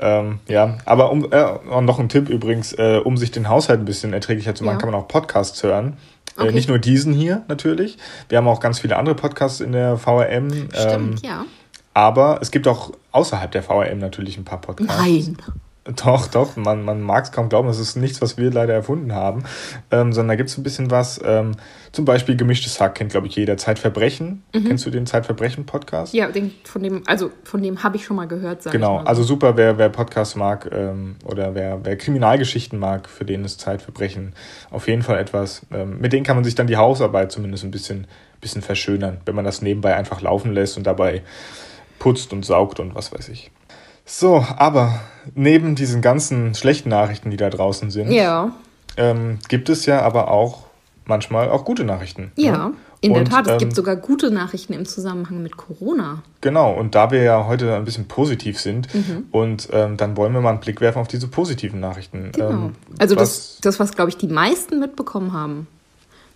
ähm, 0.00 0.38
ja, 0.46 0.78
aber 0.84 1.10
um, 1.10 1.30
äh, 1.32 1.80
noch 1.80 1.98
ein 1.98 2.08
Tipp 2.08 2.28
übrigens, 2.28 2.72
äh, 2.72 3.00
um 3.02 3.16
sich 3.16 3.30
den 3.30 3.48
Haushalt 3.48 3.80
ein 3.80 3.84
bisschen 3.84 4.12
erträglicher 4.12 4.54
zu 4.54 4.64
machen, 4.64 4.76
ja. 4.76 4.80
kann 4.80 4.90
man 4.90 5.00
auch 5.00 5.08
Podcasts 5.08 5.62
hören. 5.62 5.96
Äh, 6.36 6.42
okay. 6.42 6.48
Äh, 6.50 6.52
nicht 6.52 6.68
nur 6.68 6.78
diesen 6.78 7.12
hier 7.12 7.42
natürlich. 7.48 7.98
Wir 8.28 8.38
haben 8.38 8.46
auch 8.46 8.60
ganz 8.60 8.78
viele 8.78 8.96
andere 8.96 9.14
Podcasts 9.16 9.60
in 9.60 9.72
der 9.72 9.96
VRM. 9.96 10.50
Stimmt, 10.50 10.74
ähm, 10.74 11.14
ja. 11.22 11.44
Aber 11.94 12.38
es 12.40 12.52
gibt 12.52 12.68
auch 12.68 12.92
außerhalb 13.10 13.50
der 13.50 13.62
VRM 13.62 13.98
natürlich 13.98 14.38
ein 14.38 14.44
paar 14.44 14.60
Podcasts. 14.60 14.98
Nein. 14.98 15.36
Doch, 15.96 16.26
doch, 16.26 16.56
man, 16.56 16.84
man 16.84 17.00
mag 17.00 17.24
es 17.24 17.32
kaum 17.32 17.48
glauben, 17.48 17.68
das 17.68 17.78
ist 17.78 17.96
nichts, 17.96 18.20
was 18.20 18.36
wir 18.36 18.50
leider 18.50 18.74
erfunden 18.74 19.14
haben, 19.14 19.44
ähm, 19.90 20.12
sondern 20.12 20.28
da 20.28 20.36
gibt 20.36 20.50
es 20.50 20.58
ein 20.58 20.62
bisschen 20.62 20.90
was. 20.90 21.20
Ähm, 21.24 21.52
zum 21.92 22.04
Beispiel 22.04 22.36
Gemischtes 22.36 22.78
Hack 22.80 22.96
kennt, 22.96 23.12
glaube 23.12 23.26
ich, 23.26 23.36
jeder. 23.36 23.56
Zeitverbrechen. 23.56 24.42
Mhm. 24.54 24.64
Kennst 24.64 24.84
du 24.84 24.90
den 24.90 25.06
Zeitverbrechen-Podcast? 25.06 26.12
Ja, 26.12 26.30
den, 26.30 26.52
von 26.64 26.82
dem, 26.82 27.02
also 27.06 27.30
von 27.42 27.62
dem 27.62 27.82
habe 27.82 27.96
ich 27.96 28.04
schon 28.04 28.16
mal 28.16 28.28
gehört. 28.28 28.62
Sag 28.62 28.72
genau, 28.72 28.98
also 28.98 29.22
super, 29.22 29.56
wer, 29.56 29.78
wer 29.78 29.88
Podcasts 29.88 30.36
mag 30.36 30.68
ähm, 30.72 31.16
oder 31.24 31.54
wer, 31.54 31.80
wer 31.84 31.96
Kriminalgeschichten 31.96 32.78
mag, 32.78 33.08
für 33.08 33.24
den 33.24 33.44
ist 33.44 33.60
Zeitverbrechen 33.60 34.34
auf 34.70 34.88
jeden 34.88 35.02
Fall 35.02 35.18
etwas. 35.18 35.64
Ähm, 35.72 35.98
mit 36.00 36.12
denen 36.12 36.24
kann 36.24 36.36
man 36.36 36.44
sich 36.44 36.54
dann 36.54 36.66
die 36.66 36.76
Hausarbeit 36.76 37.32
zumindest 37.32 37.64
ein 37.64 37.70
bisschen, 37.70 38.06
bisschen 38.40 38.60
verschönern, 38.60 39.18
wenn 39.24 39.34
man 39.34 39.44
das 39.44 39.62
nebenbei 39.62 39.96
einfach 39.96 40.20
laufen 40.20 40.52
lässt 40.52 40.76
und 40.76 40.86
dabei 40.86 41.22
putzt 41.98 42.32
und 42.32 42.44
saugt 42.44 42.78
und 42.78 42.94
was 42.94 43.12
weiß 43.12 43.30
ich. 43.30 43.50
So, 44.08 44.44
aber 44.56 45.00
neben 45.34 45.74
diesen 45.74 46.00
ganzen 46.00 46.54
schlechten 46.54 46.88
Nachrichten, 46.88 47.30
die 47.30 47.36
da 47.36 47.50
draußen 47.50 47.90
sind, 47.90 48.10
ja. 48.10 48.52
ähm, 48.96 49.38
gibt 49.48 49.68
es 49.68 49.84
ja 49.86 50.00
aber 50.00 50.30
auch 50.30 50.64
manchmal 51.04 51.50
auch 51.50 51.64
gute 51.64 51.84
Nachrichten. 51.84 52.32
Ne? 52.36 52.44
Ja, 52.44 52.68
ne? 52.68 52.74
in 53.00 53.12
und, 53.12 53.18
der 53.18 53.24
Tat. 53.26 53.46
Es 53.46 53.52
ähm, 53.52 53.58
gibt 53.58 53.74
sogar 53.74 53.96
gute 53.96 54.30
Nachrichten 54.30 54.72
im 54.72 54.86
Zusammenhang 54.86 55.42
mit 55.42 55.56
Corona. 55.56 56.22
Genau, 56.40 56.72
und 56.72 56.94
da 56.94 57.10
wir 57.10 57.22
ja 57.22 57.46
heute 57.46 57.74
ein 57.74 57.84
bisschen 57.84 58.08
positiv 58.08 58.58
sind, 58.58 58.92
mhm. 58.94 59.26
und 59.30 59.68
ähm, 59.72 59.98
dann 59.98 60.16
wollen 60.16 60.32
wir 60.32 60.40
mal 60.40 60.50
einen 60.50 60.60
Blick 60.60 60.80
werfen 60.80 61.00
auf 61.00 61.08
diese 61.08 61.28
positiven 61.28 61.80
Nachrichten. 61.80 62.30
Genau. 62.32 62.50
Ähm, 62.50 62.74
also 62.98 63.14
was, 63.16 63.20
das, 63.20 63.58
das, 63.60 63.80
was, 63.80 63.92
glaube 63.92 64.10
ich, 64.10 64.16
die 64.16 64.26
meisten 64.26 64.80
mitbekommen 64.80 65.34
haben, 65.34 65.66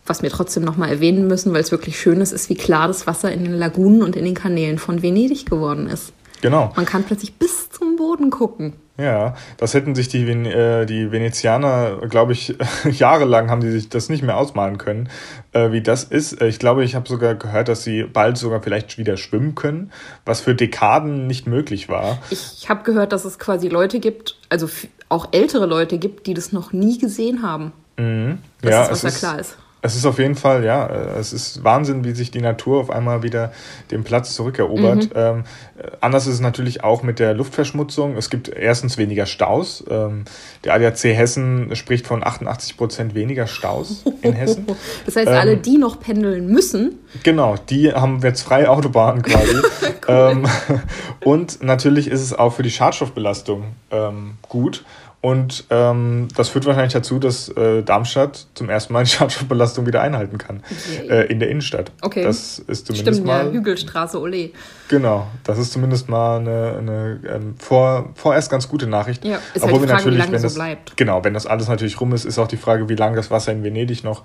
was 0.05 0.23
wir 0.23 0.31
trotzdem 0.31 0.65
nochmal 0.65 0.91
erwähnen 0.91 1.27
müssen, 1.27 1.53
weil 1.53 1.61
es 1.61 1.71
wirklich 1.71 1.99
schön 1.99 2.21
ist, 2.21 2.33
ist, 2.33 2.51
wie 2.51 2.57
klar 2.57 2.89
das 2.89 3.07
Wasser 3.07 3.33
in 3.33 3.45
den 3.45 3.55
Lagunen 3.55 4.03
und 4.03 4.15
in 4.17 4.25
den 4.25 4.35
Kanälen 4.35 4.79
von 4.79 5.03
Venedig 5.03 5.47
geworden 5.47 5.87
ist. 5.87 6.13
Genau. 6.43 6.73
Man 6.77 6.85
kann 6.85 7.05
plötzlich 7.05 7.35
bis 7.35 7.71
zum 7.71 7.97
Boden 7.97 8.31
gucken. 8.31 8.75
Ja, 8.99 9.35
das 9.57 9.73
hätten 9.73 9.95
sich 9.95 10.09
die, 10.09 10.23
äh, 10.29 10.85
die 10.85 11.11
Venezianer, 11.11 12.07
glaube 12.09 12.33
ich, 12.33 12.55
jahrelang 12.85 13.49
haben 13.49 13.63
die 13.63 13.71
sich 13.71 13.89
das 13.89 14.11
nicht 14.11 14.23
mehr 14.23 14.37
ausmalen 14.37 14.77
können, 14.77 15.09
äh, 15.53 15.73
wie 15.73 15.81
das 15.81 16.05
ist. 16.05 16.41
Äh, 16.41 16.49
ich 16.49 16.59
glaube, 16.59 16.85
ich 16.85 16.95
habe 16.95 17.09
sogar 17.09 17.35
gehört, 17.35 17.69
dass 17.69 17.85
sie 17.85 18.03
bald 18.03 18.37
sogar 18.37 18.61
vielleicht 18.61 18.99
wieder 18.99 19.17
schwimmen 19.17 19.55
können, 19.55 19.91
was 20.27 20.43
für 20.43 20.55
Dekaden 20.55 21.27
nicht 21.27 21.47
möglich 21.47 21.89
war. 21.89 22.19
Ich 22.31 22.69
habe 22.69 22.83
gehört, 22.83 23.13
dass 23.13 23.25
es 23.25 23.39
quasi 23.39 23.69
Leute 23.69 23.99
gibt, 23.99 24.37
also 24.51 24.69
auch 25.09 25.29
ältere 25.33 25.67
Leute 25.67 25.99
gibt, 25.99 26.27
die 26.27 26.35
das 26.35 26.53
noch 26.53 26.73
nie 26.73 26.99
gesehen 26.99 27.43
haben. 27.43 27.73
Mhm. 27.97 28.39
Das 28.61 28.71
ja, 28.71 28.83
ist, 28.85 28.91
was 28.91 29.01
da 29.01 29.11
klar 29.11 29.39
ist. 29.39 29.57
Es 29.85 29.97
ist 29.97 30.07
auf 30.07 30.21
jeden 30.21 30.37
Fall, 30.37 30.65
ja, 30.65 30.87
äh, 30.87 31.19
es 31.19 31.33
ist 31.33 31.65
Wahnsinn, 31.65 32.05
wie 32.05 32.13
sich 32.13 32.31
die 32.31 32.41
Natur 32.41 32.81
auf 32.81 32.91
einmal 32.91 33.25
wieder 33.25 33.53
den 33.91 34.05
Platz 34.05 34.33
zurückerobert. 34.35 35.07
Mhm. 35.07 35.11
Ähm, 35.17 35.45
äh, 35.77 35.91
anders 36.01 36.29
ist 36.29 36.35
es 36.35 36.41
natürlich 36.41 36.85
auch 36.85 37.03
mit 37.03 37.19
der 37.19 37.35
Luftverschmutzung. 37.35 38.17
Es 38.17 38.31
gibt 38.31 38.49
erstens 38.49 38.97
weniger 38.97 39.27
Staus. 39.27 39.83
Ähm, 39.91 40.25
der 40.63 40.75
ADAC 40.75 41.03
Hessen 41.05 41.75
spricht 41.75 42.07
von 42.07 42.25
88 42.25 42.77
Prozent 42.77 43.15
weniger 43.17 43.49
Staus 43.49 44.05
in 44.23 44.33
Hessen. 44.33 44.67
Das 45.05 45.17
heißt, 45.17 45.29
ähm, 45.29 45.35
alle, 45.35 45.57
die 45.57 45.79
noch 45.79 45.99
pendeln 45.99 46.47
müssen. 46.47 46.99
Genau, 47.25 47.57
die 47.69 47.93
haben 47.93 48.21
jetzt 48.23 48.43
freie 48.43 48.71
Autobahnen 48.71 49.23
quasi. 49.23 49.57
ähm, 50.09 50.47
und 51.25 51.63
natürlich 51.63 52.09
ist 52.09 52.21
es 52.21 52.33
auch 52.33 52.51
für 52.51 52.63
die 52.63 52.71
Schadstoffbelastung 52.71 53.65
ähm, 53.91 54.35
gut. 54.49 54.85
Und 55.23 55.67
ähm, 55.71 56.27
das 56.35 56.49
führt 56.49 56.67
wahrscheinlich 56.67 56.95
dazu, 56.95 57.21
dass 57.21 57.49
äh, 57.51 57.85
Darmstadt 57.85 58.49
zum 58.55 58.69
ersten 58.69 58.93
Mal 58.93 59.05
die 59.05 59.11
Schadstoffbelastung 59.13 59.87
wieder 59.87 60.03
einhalten 60.03 60.37
kann. 60.37 60.65
Okay. 60.69 61.09
Äh, 61.09 61.27
in 61.31 61.39
der 61.39 61.49
Innenstadt. 61.49 61.93
Okay. 62.03 62.25
Das 62.25 62.59
ist 62.59 62.89
zumindest 62.89 63.19
Stimmt, 63.19 63.29
mal. 63.29 63.47
Ja, 63.47 63.53
Hügelstraße, 63.53 64.21
ole. 64.21 64.51
Genau, 64.89 65.29
das 65.45 65.59
ist 65.59 65.73
zumindest 65.73 66.09
mal 66.09 66.41
eine, 66.41 66.77
eine 66.77 67.21
ähm, 67.33 67.55
vor, 67.57 68.11
vorerst 68.17 68.51
ganz 68.51 68.69
gute 68.69 68.89
Nachricht. 68.89 69.25
Ja, 69.25 69.39
ist 69.55 69.63
Obwohl 69.63 69.79
halt 69.79 69.83
die 69.83 69.89
Frage, 69.89 70.05
wie 70.07 70.19
lange 70.19 70.33
wenn 70.33 70.43
das, 70.43 70.55
so 70.55 70.59
bleibt. 70.59 70.97
Genau, 70.97 71.23
wenn 71.23 71.35
das 71.35 71.47
alles 71.47 71.69
natürlich 71.69 72.01
rum 72.01 72.13
ist, 72.13 72.25
ist 72.25 72.41
auch 72.41 72.49
die 72.49 72.57
Frage, 72.57 72.89
wie 72.89 72.97
lange 72.97 73.15
das 73.15 73.31
Wasser 73.31 73.53
in 73.53 73.63
Venedig 73.63 74.03
noch, 74.03 74.25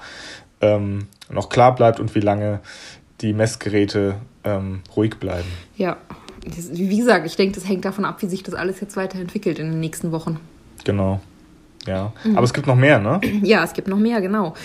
ähm, 0.61 1.09
noch 1.29 1.49
klar 1.49 1.75
bleibt 1.75 1.99
und 1.99 2.15
wie 2.15 2.21
lange 2.21 2.59
die 3.21 3.33
Messgeräte 3.33 4.15
ähm, 4.43 4.81
ruhig 4.95 5.19
bleiben. 5.19 5.47
Ja, 5.75 5.97
wie 6.43 6.97
gesagt, 6.97 7.27
ich 7.27 7.35
denke, 7.35 7.53
das 7.53 7.69
hängt 7.69 7.85
davon 7.85 8.03
ab, 8.03 8.23
wie 8.23 8.27
sich 8.27 8.41
das 8.41 8.55
alles 8.55 8.81
jetzt 8.81 8.97
weiterentwickelt 8.97 9.59
in 9.59 9.69
den 9.69 9.79
nächsten 9.79 10.11
Wochen. 10.11 10.39
Genau. 10.87 11.19
Ja. 11.85 12.13
Mhm. 12.23 12.37
Aber 12.37 12.45
es 12.45 12.53
gibt 12.53 12.65
noch 12.65 12.75
mehr, 12.75 12.99
ne? 12.99 13.21
Ja, 13.43 13.63
es 13.63 13.73
gibt 13.73 13.87
noch 13.87 13.97
mehr, 13.97 14.21
genau. 14.21 14.55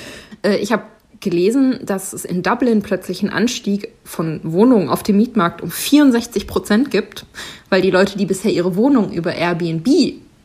Äh, 0.42 0.56
ich 0.56 0.72
habe 0.72 0.84
gelesen, 1.20 1.80
dass 1.84 2.12
es 2.12 2.24
in 2.24 2.42
Dublin 2.42 2.82
plötzlich 2.82 3.22
einen 3.22 3.32
Anstieg 3.32 3.88
von 4.04 4.40
Wohnungen 4.42 4.88
auf 4.88 5.02
dem 5.02 5.16
Mietmarkt 5.16 5.60
um 5.62 5.70
64 5.70 6.46
Prozent 6.46 6.90
gibt, 6.90 7.26
weil 7.70 7.82
die 7.82 7.90
Leute, 7.90 8.18
die 8.18 8.26
bisher 8.26 8.52
ihre 8.52 8.76
Wohnung 8.76 9.12
über 9.12 9.34
Airbnb 9.34 9.88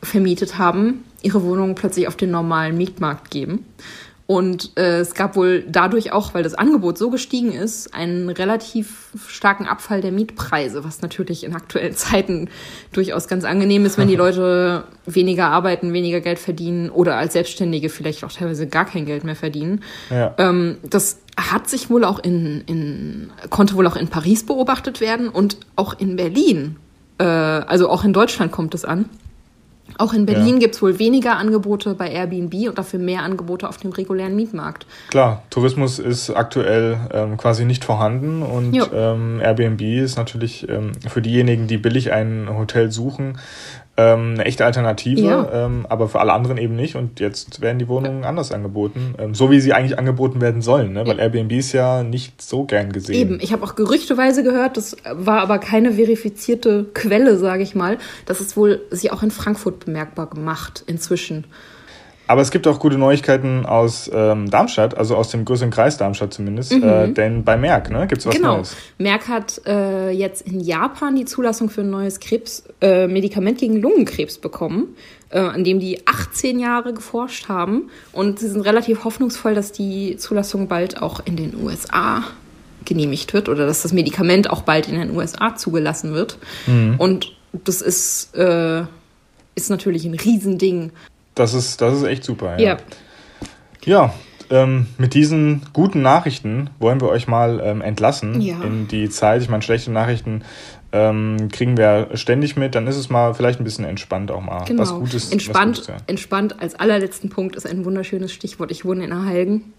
vermietet 0.02 0.58
haben, 0.58 1.04
ihre 1.22 1.42
Wohnungen 1.42 1.74
plötzlich 1.74 2.06
auf 2.06 2.16
den 2.16 2.30
normalen 2.30 2.76
Mietmarkt 2.76 3.30
geben. 3.30 3.64
Und 4.28 4.72
äh, 4.76 4.98
es 4.98 5.14
gab 5.14 5.36
wohl 5.36 5.64
dadurch 5.66 6.12
auch, 6.12 6.34
weil 6.34 6.42
das 6.42 6.52
Angebot 6.52 6.98
so 6.98 7.08
gestiegen 7.08 7.50
ist, 7.50 7.94
einen 7.94 8.28
relativ 8.28 9.08
starken 9.26 9.64
Abfall 9.64 10.02
der 10.02 10.12
Mietpreise, 10.12 10.84
was 10.84 11.00
natürlich 11.00 11.44
in 11.44 11.54
aktuellen 11.54 11.94
Zeiten 11.96 12.50
durchaus 12.92 13.26
ganz 13.26 13.44
angenehm 13.44 13.86
ist, 13.86 13.96
wenn 13.96 14.06
die 14.06 14.16
Leute 14.24 14.84
weniger 15.06 15.46
arbeiten, 15.46 15.94
weniger 15.94 16.20
Geld 16.20 16.38
verdienen 16.38 16.90
oder 16.90 17.16
als 17.16 17.32
Selbstständige 17.32 17.88
vielleicht 17.88 18.22
auch 18.22 18.30
teilweise 18.30 18.66
gar 18.66 18.84
kein 18.84 19.06
Geld 19.06 19.24
mehr 19.24 19.34
verdienen. 19.34 19.82
Ja. 20.10 20.34
Ähm, 20.36 20.76
das 20.82 21.20
hat 21.38 21.70
sich 21.70 21.88
wohl 21.88 22.04
auch 22.04 22.18
in, 22.18 22.64
in, 22.66 23.30
konnte 23.48 23.76
wohl 23.76 23.86
auch 23.86 23.96
in 23.96 24.08
Paris 24.08 24.44
beobachtet 24.44 25.00
werden 25.00 25.30
und 25.30 25.56
auch 25.74 25.98
in 25.98 26.16
Berlin. 26.16 26.76
Äh, 27.16 27.24
also 27.24 27.88
auch 27.88 28.04
in 28.04 28.12
Deutschland 28.12 28.52
kommt 28.52 28.74
es 28.74 28.84
an. 28.84 29.06
Auch 29.96 30.12
in 30.12 30.26
Berlin 30.26 30.54
ja. 30.54 30.58
gibt 30.58 30.74
es 30.74 30.82
wohl 30.82 30.98
weniger 30.98 31.36
Angebote 31.36 31.94
bei 31.94 32.10
Airbnb 32.10 32.68
und 32.68 32.76
dafür 32.76 32.98
mehr 32.98 33.22
Angebote 33.22 33.68
auf 33.68 33.78
dem 33.78 33.90
regulären 33.90 34.36
Mietmarkt. 34.36 34.86
Klar, 35.10 35.42
Tourismus 35.50 35.98
ist 35.98 36.30
aktuell 36.30 36.98
ähm, 37.12 37.36
quasi 37.36 37.64
nicht 37.64 37.84
vorhanden 37.84 38.42
und 38.42 38.78
ähm, 38.92 39.40
Airbnb 39.40 39.80
ist 39.80 40.16
natürlich 40.16 40.68
ähm, 40.68 40.92
für 41.08 41.22
diejenigen, 41.22 41.66
die 41.66 41.78
billig 41.78 42.12
ein 42.12 42.48
Hotel 42.50 42.92
suchen, 42.92 43.38
ähm, 43.98 44.34
eine 44.34 44.44
echte 44.44 44.64
Alternative, 44.64 45.20
ja. 45.20 45.48
ähm, 45.52 45.84
aber 45.88 46.08
für 46.08 46.20
alle 46.20 46.32
anderen 46.32 46.56
eben 46.56 46.76
nicht. 46.76 46.94
Und 46.94 47.18
jetzt 47.18 47.60
werden 47.60 47.80
die 47.80 47.88
Wohnungen 47.88 48.24
anders 48.24 48.52
angeboten, 48.52 49.16
ähm, 49.18 49.34
so 49.34 49.50
wie 49.50 49.60
sie 49.60 49.72
eigentlich 49.72 49.98
angeboten 49.98 50.40
werden 50.40 50.62
sollen, 50.62 50.92
ne? 50.92 51.04
weil 51.04 51.16
ja. 51.16 51.24
Airbnb 51.24 51.50
ist 51.52 51.72
ja 51.72 52.04
nicht 52.04 52.40
so 52.40 52.64
gern 52.64 52.92
gesehen. 52.92 53.16
Eben, 53.16 53.38
ich 53.40 53.52
habe 53.52 53.64
auch 53.64 53.74
gerüchteweise 53.74 54.44
gehört, 54.44 54.76
das 54.76 54.96
war 55.12 55.40
aber 55.40 55.58
keine 55.58 55.94
verifizierte 55.94 56.86
Quelle, 56.94 57.36
sage 57.36 57.64
ich 57.64 57.74
mal, 57.74 57.98
dass 58.24 58.38
es 58.38 58.56
wohl 58.56 58.82
sich 58.90 59.12
auch 59.12 59.24
in 59.24 59.32
Frankfurt 59.32 59.84
bemerkbar 59.84 60.30
gemacht 60.30 60.84
inzwischen. 60.86 61.44
Aber 62.28 62.42
es 62.42 62.50
gibt 62.50 62.66
auch 62.66 62.78
gute 62.78 62.98
Neuigkeiten 62.98 63.64
aus 63.64 64.10
ähm, 64.12 64.50
Darmstadt, 64.50 64.96
also 64.96 65.16
aus 65.16 65.30
dem 65.30 65.46
größeren 65.46 65.70
Kreis 65.70 65.96
Darmstadt 65.96 66.34
zumindest. 66.34 66.72
Mhm. 66.72 66.84
Äh, 66.84 67.08
denn 67.12 67.42
bei 67.42 67.56
Merck 67.56 67.90
ne, 67.90 68.06
gibt 68.06 68.20
es 68.20 68.26
was 68.26 68.36
genau. 68.36 68.56
Neues. 68.58 68.76
Merck 68.98 69.28
hat 69.28 69.62
äh, 69.66 70.10
jetzt 70.10 70.42
in 70.42 70.60
Japan 70.60 71.16
die 71.16 71.24
Zulassung 71.24 71.70
für 71.70 71.80
ein 71.80 71.90
neues 71.90 72.20
Krebs, 72.20 72.64
äh, 72.82 73.06
Medikament 73.06 73.58
gegen 73.58 73.80
Lungenkrebs 73.80 74.36
bekommen, 74.38 74.94
äh, 75.30 75.38
an 75.38 75.64
dem 75.64 75.80
die 75.80 76.06
18 76.06 76.58
Jahre 76.58 76.92
geforscht 76.92 77.48
haben. 77.48 77.88
Und 78.12 78.38
sie 78.38 78.48
sind 78.48 78.60
relativ 78.60 79.04
hoffnungsvoll, 79.04 79.54
dass 79.54 79.72
die 79.72 80.18
Zulassung 80.18 80.68
bald 80.68 81.00
auch 81.00 81.20
in 81.24 81.36
den 81.36 81.54
USA 81.62 82.24
genehmigt 82.84 83.32
wird 83.32 83.48
oder 83.48 83.66
dass 83.66 83.80
das 83.80 83.94
Medikament 83.94 84.50
auch 84.50 84.62
bald 84.62 84.86
in 84.86 85.00
den 85.00 85.16
USA 85.16 85.56
zugelassen 85.56 86.12
wird. 86.12 86.36
Mhm. 86.66 86.96
Und 86.98 87.32
das 87.52 87.80
ist, 87.80 88.34
äh, 88.36 88.82
ist 89.54 89.70
natürlich 89.70 90.04
ein 90.04 90.14
Riesending. 90.14 90.92
Das 91.38 91.54
ist, 91.54 91.80
das 91.80 91.96
ist 91.96 92.04
echt 92.04 92.24
super. 92.24 92.58
Ja. 92.58 92.78
Ja, 93.84 94.12
ähm, 94.50 94.86
mit 94.98 95.14
diesen 95.14 95.62
guten 95.72 96.02
Nachrichten 96.02 96.70
wollen 96.80 97.00
wir 97.00 97.08
euch 97.08 97.28
mal 97.28 97.60
ähm, 97.62 97.80
entlassen 97.80 98.40
ja. 98.40 98.60
in 98.62 98.88
die 98.88 99.08
Zeit. 99.08 99.42
Ich 99.42 99.48
meine, 99.48 99.62
schlechte 99.62 99.92
Nachrichten 99.92 100.42
ähm, 100.90 101.48
kriegen 101.52 101.76
wir 101.76 102.08
ständig 102.14 102.56
mit. 102.56 102.74
Dann 102.74 102.86
ist 102.86 102.96
es 102.96 103.08
mal 103.08 103.34
vielleicht 103.34 103.60
ein 103.60 103.64
bisschen 103.64 103.84
entspannt 103.84 104.30
auch 104.30 104.40
mal. 104.40 104.64
Genau. 104.64 104.82
Was 104.82 104.90
Gutes. 104.90 105.30
Entspannt, 105.30 105.78
was 105.78 105.86
Gutes, 105.86 106.00
ja. 106.00 106.06
entspannt 106.08 106.60
als 106.60 106.74
allerletzten 106.74 107.30
Punkt 107.30 107.54
ist 107.54 107.66
ein 107.66 107.84
wunderschönes 107.84 108.32
Stichwort. 108.32 108.72
Ich 108.72 108.84
wohne 108.84 109.04
in 109.04 109.12
Erhalgen 109.12 109.72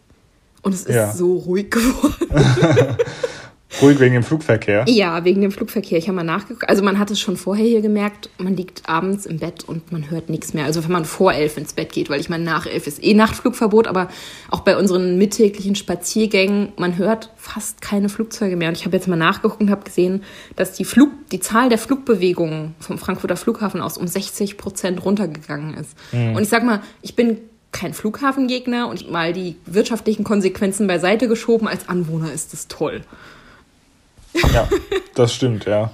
und 0.61 0.73
es 0.73 0.83
ist 0.83 0.95
ja. 0.95 1.11
so 1.11 1.35
ruhig 1.35 1.71
geworden. 1.71 2.15
Ruhig 3.81 3.99
wegen 3.99 4.15
dem 4.15 4.23
Flugverkehr? 4.23 4.83
Ja, 4.87 5.23
wegen 5.23 5.41
dem 5.41 5.51
Flugverkehr. 5.51 5.99
Ich 5.99 6.07
habe 6.07 6.15
mal 6.15 6.23
nachgeguckt. 6.23 6.67
Also 6.67 6.83
man 6.83 6.97
hat 6.97 7.11
es 7.11 7.19
schon 7.19 7.37
vorher 7.37 7.65
hier 7.65 7.81
gemerkt, 7.81 8.29
man 8.39 8.57
liegt 8.57 8.89
abends 8.89 9.27
im 9.27 9.37
Bett 9.37 9.63
und 9.63 9.91
man 9.91 10.09
hört 10.09 10.27
nichts 10.27 10.53
mehr. 10.53 10.65
Also 10.65 10.83
wenn 10.83 10.91
man 10.91 11.05
vor 11.05 11.33
elf 11.33 11.55
ins 11.55 11.73
Bett 11.73 11.93
geht, 11.93 12.09
weil 12.09 12.19
ich 12.19 12.29
meine, 12.29 12.43
nach 12.43 12.65
elf 12.65 12.87
ist 12.87 13.03
eh 13.03 13.13
Nachtflugverbot, 13.13 13.87
aber 13.87 14.09
auch 14.49 14.61
bei 14.61 14.75
unseren 14.75 15.17
mittäglichen 15.17 15.75
Spaziergängen, 15.75 16.73
man 16.77 16.97
hört 16.97 17.29
fast 17.37 17.81
keine 17.81 18.09
Flugzeuge 18.09 18.55
mehr. 18.55 18.69
Und 18.69 18.77
ich 18.77 18.85
habe 18.85 18.97
jetzt 18.97 19.07
mal 19.07 19.15
nachgeguckt 19.15 19.61
und 19.61 19.69
habe 19.69 19.85
gesehen, 19.85 20.23
dass 20.55 20.73
die, 20.73 20.83
Flug, 20.83 21.11
die 21.31 21.39
Zahl 21.39 21.69
der 21.69 21.77
Flugbewegungen 21.77 22.73
vom 22.79 22.97
Frankfurter 22.97 23.37
Flughafen 23.37 23.81
aus 23.81 23.97
um 23.97 24.07
60 24.07 24.57
Prozent 24.57 25.05
runtergegangen 25.05 25.75
ist. 25.75 25.95
Mhm. 26.11 26.35
Und 26.35 26.41
ich 26.41 26.49
sag 26.49 26.63
mal, 26.63 26.81
ich 27.03 27.15
bin 27.15 27.37
kein 27.71 27.93
Flughafengegner 27.93 28.87
und 28.87 29.11
mal 29.11 29.31
die 29.31 29.55
wirtschaftlichen 29.67 30.23
Konsequenzen 30.23 30.87
beiseite 30.87 31.27
geschoben. 31.27 31.67
Als 31.67 31.87
Anwohner 31.87 32.33
ist 32.33 32.51
das 32.51 32.67
toll. 32.67 33.01
Ja, 34.53 34.67
das 35.15 35.33
stimmt, 35.33 35.65
ja. 35.65 35.91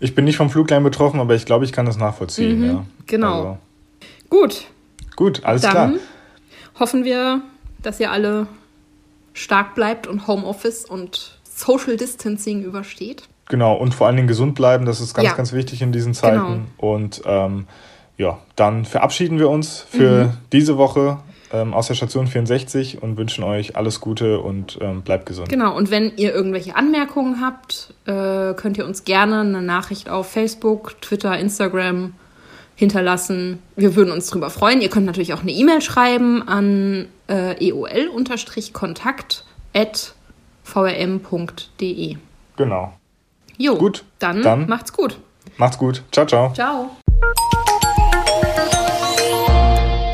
Ich 0.00 0.14
bin 0.14 0.24
nicht 0.24 0.36
vom 0.36 0.50
Fluglein 0.50 0.82
betroffen, 0.82 1.20
aber 1.20 1.34
ich 1.34 1.46
glaube, 1.46 1.64
ich 1.64 1.72
kann 1.72 1.86
das 1.86 1.96
nachvollziehen, 1.96 2.60
mhm, 2.60 2.66
ja. 2.66 2.86
Genau. 3.06 3.38
Also. 3.38 3.58
Gut. 4.28 4.64
Gut, 5.16 5.44
alles 5.44 5.62
Dann 5.62 5.70
klar. 5.70 5.92
Hoffen 6.78 7.04
wir, 7.04 7.42
dass 7.82 8.00
ihr 8.00 8.10
alle 8.10 8.46
stark 9.34 9.74
bleibt 9.74 10.06
und 10.06 10.26
Homeoffice 10.26 10.84
und 10.84 11.38
Social 11.44 11.96
Distancing 11.96 12.62
übersteht. 12.62 13.28
Genau, 13.48 13.74
und 13.74 13.94
vor 13.94 14.06
allen 14.06 14.16
Dingen 14.16 14.28
gesund 14.28 14.54
bleiben, 14.54 14.86
das 14.86 15.00
ist 15.00 15.14
ganz, 15.14 15.28
ja. 15.28 15.34
ganz 15.34 15.52
wichtig 15.52 15.82
in 15.82 15.92
diesen 15.92 16.14
Zeiten. 16.14 16.66
Genau. 16.78 16.94
Und 16.94 17.22
ähm, 17.26 17.66
ja, 18.16 18.38
dann 18.56 18.84
verabschieden 18.84 19.38
wir 19.38 19.50
uns 19.50 19.80
für 19.80 20.24
mhm. 20.24 20.30
diese 20.52 20.78
Woche 20.78 21.18
ähm, 21.52 21.74
aus 21.74 21.88
der 21.88 21.94
Station 21.94 22.26
64 22.26 23.02
und 23.02 23.16
wünschen 23.16 23.44
euch 23.44 23.76
alles 23.76 24.00
Gute 24.00 24.40
und 24.40 24.78
ähm, 24.80 25.02
bleibt 25.02 25.26
gesund. 25.26 25.48
Genau, 25.48 25.76
und 25.76 25.90
wenn 25.90 26.16
ihr 26.16 26.34
irgendwelche 26.34 26.76
Anmerkungen 26.76 27.40
habt, 27.40 27.94
äh, 28.06 28.54
könnt 28.54 28.78
ihr 28.78 28.86
uns 28.86 29.04
gerne 29.04 29.40
eine 29.40 29.62
Nachricht 29.62 30.08
auf 30.08 30.30
Facebook, 30.30 31.00
Twitter, 31.00 31.38
Instagram 31.38 32.14
hinterlassen. 32.74 33.62
Wir 33.76 33.94
würden 33.94 34.12
uns 34.12 34.28
darüber 34.28 34.50
freuen. 34.50 34.80
Ihr 34.80 34.88
könnt 34.88 35.06
natürlich 35.06 35.34
auch 35.34 35.42
eine 35.42 35.52
E-Mail 35.52 35.80
schreiben 35.82 36.46
an 36.48 37.08
äh, 37.28 37.54
eol-kontakt 37.68 39.44
vrm.de. 40.64 42.16
Genau. 42.56 42.92
Jo, 43.58 43.76
gut, 43.76 44.04
dann, 44.18 44.42
dann 44.42 44.66
macht's 44.68 44.92
gut. 44.92 45.18
Macht's 45.56 45.78
gut. 45.78 46.02
Ciao, 46.10 46.26
ciao. 46.26 46.52
Ciao. 46.54 46.90